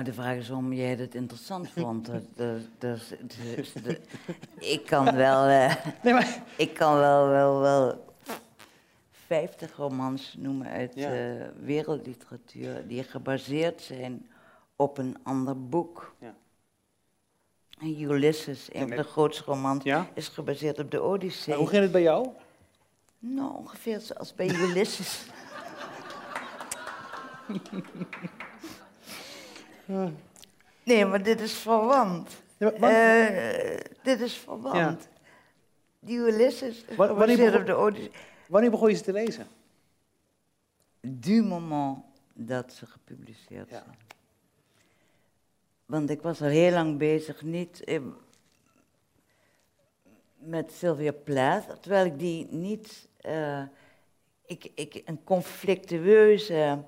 Nou, 0.00 0.12
de 0.12 0.20
vraag 0.20 0.36
is 0.36 0.48
waarom 0.48 0.72
jij 0.72 0.94
het 0.94 1.14
interessant 1.14 1.70
vond. 1.76 2.06
Dat- 2.06 2.22
dat- 2.34 2.60
dat- 2.78 3.08
dat- 3.54 3.84
dat- 3.84 3.98
ik 4.74 4.86
kan 4.86 5.16
wel, 5.16 5.44
Nee, 6.02 6.12
maar... 6.14 6.42
ik 6.56 6.74
kan 6.74 6.98
wel, 6.98 7.28
wel, 7.28 7.60
wel 7.60 8.04
50 9.10 9.76
romans 9.76 10.34
noemen 10.38 10.66
uit 10.66 10.94
Ja. 10.94 11.12
eh, 11.14 11.46
wereldliteratuur 11.62 12.86
die 12.86 13.02
gebaseerd 13.02 13.80
zijn 13.82 14.30
op 14.76 14.98
een 14.98 15.16
ander 15.22 15.68
boek. 15.68 16.14
Ja. 16.18 16.34
En 17.80 18.00
Ulysses, 18.02 18.68
een 18.72 18.88
van 18.88 18.96
de 18.96 19.02
grootste 19.02 19.44
romans, 19.44 19.84
Ja? 19.84 20.06
is 20.14 20.28
gebaseerd 20.28 20.78
op 20.78 20.90
de 20.90 21.00
Odyssee. 21.02 21.48
Maar 21.48 21.58
hoe 21.58 21.68
ging 21.68 21.82
het 21.82 21.92
bij 21.92 22.02
jou? 22.02 22.28
Nou, 23.18 23.56
ongeveer 23.56 24.00
zoals 24.00 24.34
bij 24.34 24.48
Ulysses. 24.48 25.22
Nee, 30.84 31.04
maar 31.06 31.22
dit 31.22 31.40
is 31.40 31.52
verwant. 31.52 32.42
Ja, 32.56 32.70
want- 32.78 32.82
Eh, 32.92 33.80
dit 34.02 34.20
is 34.20 34.34
verwant. 34.34 35.08
Die 36.00 36.18
Ulysses 36.18 36.84
wanneer 36.96 37.36
begon- 37.36 37.60
op 37.60 37.66
de 37.66 37.76
Odyssee. 37.76 38.10
Wanneer 38.48 38.70
begon 38.70 38.88
je 38.90 38.94
ze 38.96 39.02
te 39.02 39.12
lezen? 39.12 39.46
Du 41.00 41.42
moment 41.42 41.98
dat 42.32 42.72
ze 42.72 42.86
gepubliceerd 42.86 43.70
Ja. 43.70 43.82
zijn. 43.84 43.96
Want 45.86 46.10
ik 46.10 46.22
was 46.22 46.40
al 46.42 46.48
heel 46.48 46.72
lang 46.72 46.98
bezig, 46.98 47.42
niet 47.42 47.84
eh, 47.84 48.00
met 50.38 50.72
Sylvia 50.72 51.12
Plath, 51.12 51.82
terwijl 51.82 52.04
ik 52.06 52.18
die 52.18 52.46
niet... 52.50 53.08
eh, 53.20 53.62
ik, 54.46 54.70
ik 54.74 55.02
een 55.04 55.24
conflictueuze 55.24 56.84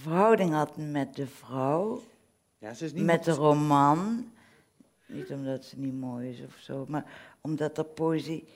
verhouding 0.00 0.52
had 0.52 0.76
met 0.76 1.16
de 1.16 1.26
vrouw, 1.26 2.02
Ja, 2.58 2.74
ze 2.74 2.84
is 2.84 2.92
niet 2.92 3.04
met 3.04 3.24
de 3.24 3.32
roman. 3.32 4.32
Niet 5.06 5.30
omdat 5.30 5.64
ze 5.64 5.78
niet 5.78 5.94
mooi 5.94 6.30
is 6.30 6.44
of 6.44 6.56
zo, 6.60 6.84
maar 6.88 7.34
omdat 7.40 7.76
de 7.76 7.84
poëzie... 7.84 8.48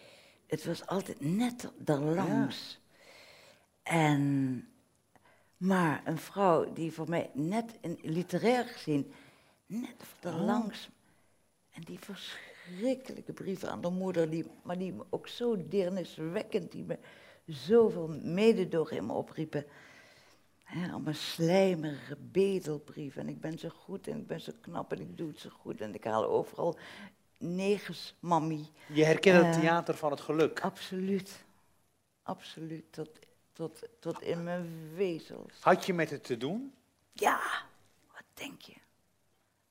Het 0.47 0.65
was 0.65 0.87
altijd 0.87 1.21
net 1.21 1.71
daarlangs. 1.79 2.81
En, 3.83 4.69
maar 5.57 6.03
een 6.05 6.19
vrouw 6.19 6.73
die 6.73 6.93
voor 6.93 7.09
mij 7.09 7.31
net 7.33 7.79
in 7.81 7.99
literair 8.03 8.65
gezien, 8.65 9.13
net 9.67 10.05
daarlangs. 10.21 10.89
En 11.71 11.83
die 11.83 11.99
verschrikkelijke 11.99 13.33
brieven 13.33 13.71
aan 13.71 13.81
de 13.81 13.91
moeder, 13.91 14.31
die, 14.31 14.45
maar 14.63 14.79
die 14.79 14.93
me 14.93 15.05
ook 15.11 15.29
zo 15.29 15.69
deerniswekkend, 15.69 16.73
die 16.73 16.85
me 16.85 16.99
zoveel 17.47 18.09
mededogen 18.23 18.97
in 18.97 19.07
me 19.07 19.13
opriepen. 19.13 19.65
Hè, 20.73 20.91
allemaal 20.91 21.15
slijmerige 21.15 22.17
bedelbrieven. 22.17 23.23
En 23.23 23.29
ik 23.29 23.41
ben 23.41 23.59
zo 23.59 23.69
goed 23.69 24.07
en 24.09 24.19
ik 24.19 24.27
ben 24.27 24.41
zo 24.41 24.53
knap 24.61 24.93
en 24.93 25.01
ik 25.01 25.17
doe 25.17 25.29
het 25.29 25.39
zo 25.39 25.51
goed. 25.51 25.81
En 25.81 25.95
ik 25.95 26.05
haal 26.05 26.25
overal 26.25 26.79
negers, 27.39 28.15
mammy. 28.21 28.67
Je 28.87 29.05
herkent 29.05 29.45
het 29.45 29.55
Eh, 29.55 29.61
theater 29.61 29.95
van 29.97 30.11
het 30.11 30.21
geluk. 30.21 30.61
Absoluut. 30.61 31.45
Absoluut. 32.23 32.85
Tot, 32.93 33.09
tot, 33.53 33.89
tot 33.99 34.23
in 34.23 34.43
mijn 34.45 34.91
vezels. 34.97 35.53
Had 35.61 35.87
je 35.87 35.95
met 35.95 36.11
het 36.11 36.25
te 36.25 36.37
doen? 36.37 36.75
Ja, 37.13 37.41
wat 38.13 38.25
denk 38.35 38.61
je? 38.61 38.75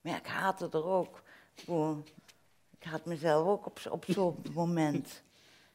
Maar 0.02 0.12
ja, 0.12 0.18
ik 0.20 0.28
haatte 0.28 0.70
er 0.72 0.86
ook. 0.86 1.24
Ik 2.78 2.84
haat 2.84 3.06
mezelf 3.06 3.48
ook 3.48 3.66
op, 3.66 3.80
op 3.90 4.06
zo'n 4.08 4.44
moment. 4.54 5.24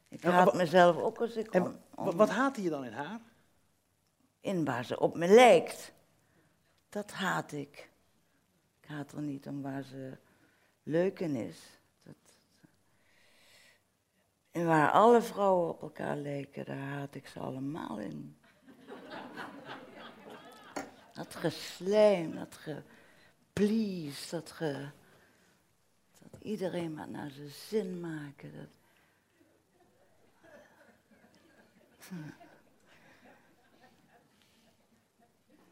Ik 0.09 0.23
haat 0.23 0.55
mezelf 0.55 0.97
ook 0.97 1.21
als 1.21 1.37
ik 1.37 1.51
En 1.51 1.81
wat 1.95 2.31
haatte 2.31 2.63
je 2.63 2.71
dan 2.71 2.85
in 2.85 2.93
haar? 2.93 3.21
In 4.47 4.65
waar 4.65 4.85
ze 4.85 5.01
op 5.01 5.17
me 5.17 5.27
lijkt. 5.27 5.93
Dat 6.89 7.13
haat 7.13 7.53
ik. 7.53 7.91
Ik 8.81 8.89
haat 8.89 9.13
er 9.13 9.23
niet 9.23 9.47
om 9.47 9.63
waar 9.63 9.83
ze 9.83 10.17
leuk 10.83 11.21
in 11.21 11.35
is. 11.35 11.59
Dat, 12.03 12.17
en 14.51 14.67
waar 14.67 14.91
alle 14.91 15.23
vrouwen 15.23 15.69
op 15.69 15.83
elkaar 15.83 16.17
lijken, 16.17 16.65
daar 16.65 16.77
haat 16.77 17.15
ik 17.15 17.27
ze 17.27 17.39
allemaal 17.39 17.99
in. 17.99 18.37
Dat 21.13 21.35
geslijm, 21.35 22.35
dat 22.35 22.57
geplease, 22.57 24.31
dat 24.31 24.51
ge... 24.51 24.89
Dat 26.31 26.41
iedereen 26.43 26.95
maar 26.95 27.09
naar 27.09 27.31
zijn 27.31 27.51
zin 27.51 28.01
maken. 28.01 28.53
Dat... 28.57 28.69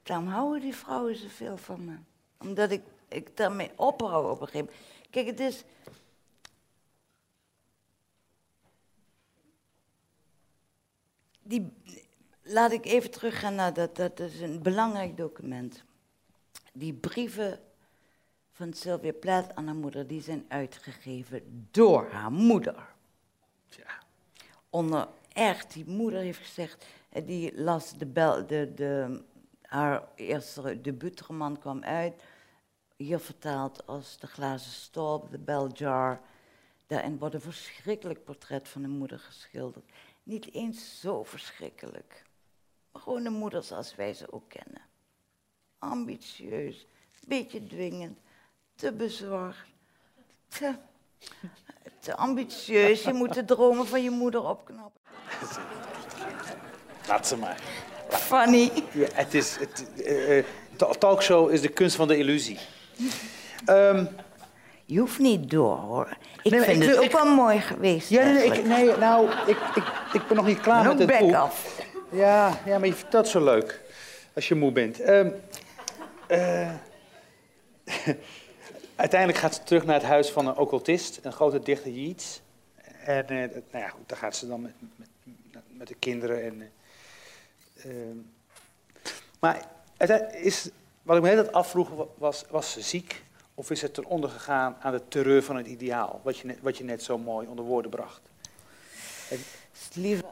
Daarom 0.04 0.28
houden 0.28 0.60
die 0.60 0.74
vrouwen 0.74 1.16
zoveel 1.16 1.56
van 1.56 1.84
me. 1.84 1.96
Omdat 2.38 2.70
ik, 2.70 2.82
ik 3.08 3.36
daarmee 3.36 3.70
ophoud 3.76 4.30
op 4.30 4.40
een 4.40 4.46
gegeven 4.46 4.72
moment. 4.72 5.10
Kijk, 5.10 5.26
het 5.26 5.40
is... 5.40 5.64
Die, 11.42 11.72
laat 12.42 12.72
ik 12.72 12.84
even 12.84 13.10
teruggaan 13.10 13.54
naar 13.54 13.74
dat, 13.74 13.96
dat 13.96 14.20
is 14.20 14.40
een 14.40 14.62
belangrijk 14.62 15.16
document. 15.16 15.84
Die 16.72 16.92
brieven 16.92 17.60
van 18.52 18.72
Sylvia 18.72 19.12
Plath 19.12 19.54
aan 19.54 19.66
haar 19.66 19.74
moeder, 19.74 20.06
die 20.06 20.22
zijn 20.22 20.44
uitgegeven 20.48 21.68
door 21.70 22.10
haar 22.10 22.32
moeder 22.32 22.94
Ja. 23.68 24.02
onder 24.70 25.08
echt, 25.32 25.72
die 25.72 25.84
moeder 25.86 26.20
heeft 26.20 26.38
gezegd, 26.38 26.86
eh, 27.08 27.26
die 27.26 27.60
las 27.60 27.92
de 27.98 28.06
bel, 28.06 28.46
de, 28.46 28.72
de, 28.74 29.22
haar 29.74 30.08
eerste 30.14 30.80
debuutroman 30.80 31.58
kwam 31.58 31.82
uit, 31.82 32.22
hier 32.96 33.18
vertaald 33.18 33.86
als 33.86 34.18
De 34.18 34.26
Glazen 34.26 34.72
Stolp, 34.72 35.30
The 35.30 35.38
Bell 35.38 35.66
Jar. 35.72 36.20
Daarin 36.86 37.18
wordt 37.18 37.34
een 37.34 37.40
verschrikkelijk 37.40 38.24
portret 38.24 38.68
van 38.68 38.82
de 38.82 38.88
moeder 38.88 39.18
geschilderd. 39.18 39.84
Niet 40.22 40.52
eens 40.52 41.00
zo 41.00 41.24
verschrikkelijk, 41.24 42.24
gewoon 42.92 43.22
de 43.22 43.30
moeder 43.30 43.62
zoals 43.62 43.94
wij 43.94 44.14
ze 44.14 44.32
ook 44.32 44.48
kennen. 44.48 44.82
Ambitieus, 45.78 46.86
beetje 47.26 47.66
dwingend, 47.66 48.18
te 48.74 48.92
bezorgd, 48.92 49.66
te, 50.48 50.74
te 51.98 52.16
ambitieus. 52.16 53.02
Je 53.02 53.12
moet 53.12 53.34
de 53.34 53.44
dromen 53.44 53.86
van 53.86 54.02
je 54.02 54.10
moeder 54.10 54.48
opknappen. 54.48 55.00
Laat 57.06 57.26
ze 57.26 57.36
maar. 57.36 57.83
Funny. 58.18 58.70
Ja, 58.92 59.06
het 59.12 59.34
is, 59.34 59.56
het, 59.56 59.84
eh, 60.04 60.38
eh, 60.38 60.44
ta- 60.76 60.90
talkshow 60.98 61.50
is 61.52 61.60
de 61.60 61.68
kunst 61.68 61.96
van 61.96 62.08
de 62.08 62.16
illusie. 62.18 62.58
Ehm, 63.64 64.04
Je 64.86 64.98
hoeft 64.98 65.18
niet 65.18 65.50
door 65.50 65.76
hoor. 65.76 66.16
Ik 66.42 66.50
Nee, 66.50 66.60
vind 66.60 66.82
ik 66.82 66.88
het 66.88 66.96
wil- 66.96 67.04
ook 67.04 67.12
wel 67.12 67.34
mooi 67.34 67.60
geweest. 67.60 68.08
ja, 68.08 68.24
nee, 68.24 68.44
ik, 68.44 68.64
nee, 68.66 68.96
nou, 68.96 69.30
ik, 69.46 69.56
ik, 69.74 69.84
ik 70.12 70.26
ben 70.28 70.36
nog 70.36 70.46
niet 70.46 70.60
klaar 70.60 70.84
met 70.86 70.98
het 70.98 71.08
back 71.08 71.18
boek. 71.18 71.34
af. 71.34 71.82
Ja, 72.10 72.60
ja, 72.64 72.78
maar 72.78 72.86
je 72.88 72.94
vertelt 72.94 73.28
zo 73.28 73.44
leuk 73.44 73.80
als 74.34 74.48
je 74.48 74.54
moe 74.54 74.72
bent. 74.72 75.00
Ehm, 75.00 75.30
eh, 76.26 76.70
uiteindelijk 78.96 79.40
gaat 79.40 79.54
ze 79.54 79.62
terug 79.62 79.84
naar 79.84 79.94
het 79.94 80.04
huis 80.04 80.30
van 80.30 80.46
een 80.46 80.56
occultist, 80.56 81.18
een 81.22 81.32
grote 81.32 81.60
dichter 81.60 81.90
Yeats. 81.90 82.40
En 83.04 83.26
eh, 83.28 83.40
dat- 83.40 83.62
nou 83.72 83.84
ja, 83.84 83.88
goed, 83.88 84.08
daar 84.08 84.18
gaat 84.18 84.36
ze 84.36 84.48
dan 84.48 84.62
met, 84.62 84.72
met, 84.96 85.08
met 85.78 85.88
de 85.88 85.94
kinderen. 85.98 86.44
En, 86.44 86.70
maar 89.40 89.68
het 89.96 90.34
is, 90.34 90.70
wat 91.02 91.16
ik 91.16 91.22
me 91.22 91.28
altijd 91.28 91.52
afvroeg, 91.52 92.06
was, 92.18 92.44
was 92.50 92.72
ze 92.72 92.80
ziek? 92.80 93.24
Of 93.54 93.70
is 93.70 93.82
het 93.82 93.94
ten 93.94 94.04
onder 94.04 94.30
gegaan 94.30 94.76
aan 94.80 94.92
de 94.92 95.08
terreur 95.08 95.42
van 95.42 95.56
het 95.56 95.66
ideaal? 95.66 96.20
Wat 96.24 96.38
je 96.38 96.46
net, 96.46 96.58
wat 96.60 96.76
je 96.76 96.84
net 96.84 97.02
zo 97.02 97.18
mooi 97.18 97.46
onder 97.46 97.64
woorden 97.64 97.90
bracht. 97.90 98.20
Lieve 99.94 100.24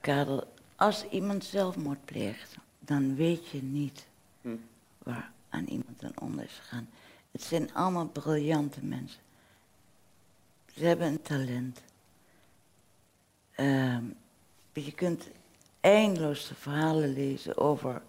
Kader, 0.00 0.44
als 0.76 1.04
iemand 1.08 1.44
zelfmoord 1.44 2.04
pleegt, 2.04 2.56
dan 2.78 3.16
weet 3.16 3.48
je 3.48 3.62
niet 3.62 4.06
hm. 4.40 4.56
waar 4.98 5.30
aan 5.48 5.64
iemand 5.64 5.98
ten 5.98 6.12
onder 6.20 6.44
is 6.44 6.60
gegaan. 6.60 6.88
Het 7.30 7.42
zijn 7.42 7.74
allemaal 7.74 8.06
briljante 8.06 8.84
mensen. 8.84 9.20
Ze 10.74 10.84
hebben 10.84 11.06
een 11.06 11.22
talent. 11.22 11.82
Uh, 13.56 13.98
je 14.72 14.92
kunt 14.92 15.28
eindeloos 15.80 16.48
de 16.48 16.54
verhalen 16.54 17.12
lezen 17.12 17.56
over 17.56 18.02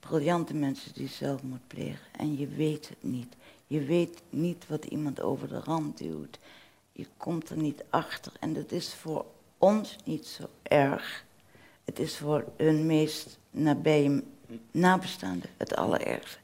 briljante 0.00 0.54
mensen 0.54 0.94
die 0.94 1.08
zelfmoord 1.08 1.66
plegen. 1.66 2.06
En 2.16 2.38
je 2.38 2.46
weet 2.46 2.88
het 2.88 3.02
niet. 3.02 3.36
Je 3.66 3.84
weet 3.84 4.22
niet 4.30 4.64
wat 4.68 4.84
iemand 4.84 5.20
over 5.20 5.48
de 5.48 5.60
rand 5.64 5.98
duwt. 5.98 6.38
Je 6.92 7.06
komt 7.16 7.50
er 7.50 7.56
niet 7.56 7.84
achter. 7.90 8.32
En 8.40 8.52
dat 8.52 8.72
is 8.72 8.94
voor 8.94 9.24
ons 9.58 9.96
niet 10.04 10.26
zo 10.26 10.44
erg. 10.62 11.24
Het 11.84 11.98
is 11.98 12.16
voor 12.16 12.44
hun 12.56 12.86
meest 12.86 13.38
nabije 13.50 14.22
nabestaanden 14.70 15.50
het 15.56 15.76
allerergste. 15.76 16.38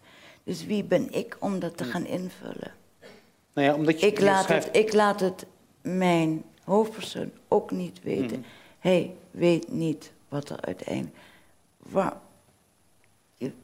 Dus 0.45 0.67
wie 0.67 0.85
ben 0.85 1.13
ik 1.13 1.37
om 1.41 1.59
dat 1.59 1.77
te 1.77 1.85
gaan 1.85 2.07
invullen? 2.07 2.75
Nou 3.53 3.67
ja, 3.67 3.75
omdat 3.75 4.01
je 4.01 4.07
ik, 4.07 4.21
laat 4.21 4.49
het, 4.49 4.69
ik 4.73 4.93
laat 4.93 5.21
het 5.21 5.47
mijn 5.81 6.45
hoofdpersoon 6.65 7.31
ook 7.49 7.71
niet 7.71 8.03
weten. 8.03 8.39
Mhm. 8.39 8.49
Hij 8.89 9.17
weet 9.31 9.69
niet 9.73 10.13
wat 10.29 10.49
er 10.49 10.61
uiteindelijk... 10.61 11.17
Waar, 11.77 12.17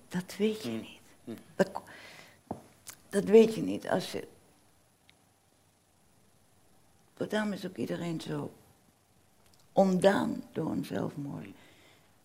dat 0.09 0.37
weet 0.39 0.63
je 0.63 0.71
mhm. 0.71 0.81
niet. 0.81 1.01
Mhm. 1.25 1.37
Dat, 1.57 1.71
dat 3.09 3.25
weet 3.25 3.55
je 3.55 3.63
niet 3.63 3.89
als 3.89 4.13
je... 4.13 4.29
Daarom 7.29 7.53
is 7.53 7.67
ook 7.67 7.77
iedereen 7.77 8.21
zo 8.21 8.53
ontdaan 9.73 10.43
door 10.53 10.71
een 10.71 10.85
zelfmoord. 10.85 11.49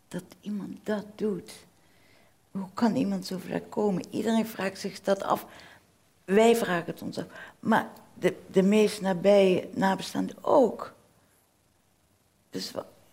Dat 0.07 0.23
iemand 0.41 0.77
dat 0.83 1.05
doet. 1.15 1.65
Hoe 2.51 2.69
kan 2.73 2.95
iemand 2.95 3.25
zo 3.25 3.37
ver 3.37 3.61
komen? 3.61 4.03
Iedereen 4.09 4.47
vraagt 4.47 4.79
zich 4.79 5.01
dat 5.01 5.23
af. 5.23 5.45
Wij 6.25 6.55
vragen 6.55 6.85
het 6.85 7.01
ons 7.01 7.17
af. 7.17 7.25
Maar 7.59 7.89
de, 8.13 8.35
de 8.51 8.63
meest 8.63 9.01
nabije 9.01 9.69
nabestaanden 9.73 10.43
ook. 10.43 10.97
Dus, 12.49 12.71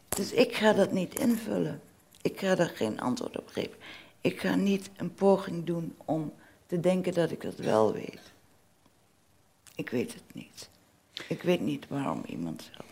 dus 0.08 0.32
ik 0.32 0.56
ga 0.56 0.72
dat 0.72 0.92
niet 0.92 1.18
invullen. 1.18 1.80
Ik 2.22 2.40
ga 2.40 2.54
daar 2.54 2.72
geen 2.74 3.00
antwoord 3.00 3.38
op 3.38 3.48
geven. 3.48 3.76
Ik 4.20 4.40
ga 4.40 4.54
niet 4.54 4.90
een 4.96 5.14
poging 5.14 5.64
doen 5.64 5.96
om 6.04 6.32
te 6.66 6.80
denken 6.80 7.14
dat 7.14 7.30
ik 7.30 7.42
het 7.42 7.56
wel 7.56 7.92
weet. 7.92 8.32
Ik 9.74 9.90
weet 9.90 10.14
het 10.14 10.34
niet. 10.34 10.68
Ik 11.28 11.42
weet 11.42 11.60
niet 11.60 11.88
waarom 11.88 12.22
iemand 12.26 12.70
zelf. 12.72 12.90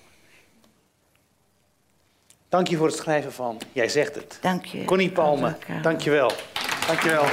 Dank 2.49 2.69
je 2.69 2.77
voor 2.77 2.87
het 2.87 2.97
schrijven 2.97 3.33
van 3.33 3.61
Jij 3.73 3.89
zegt 3.89 4.15
het. 4.15 4.39
Dank 4.41 4.65
je. 4.65 4.85
Connie 4.85 5.13
Palme, 5.13 5.57
dank 5.83 6.01
je 6.01 6.11
wel. 6.11 6.33
Dank 6.87 7.03
je 7.03 7.09
wel. 7.09 7.25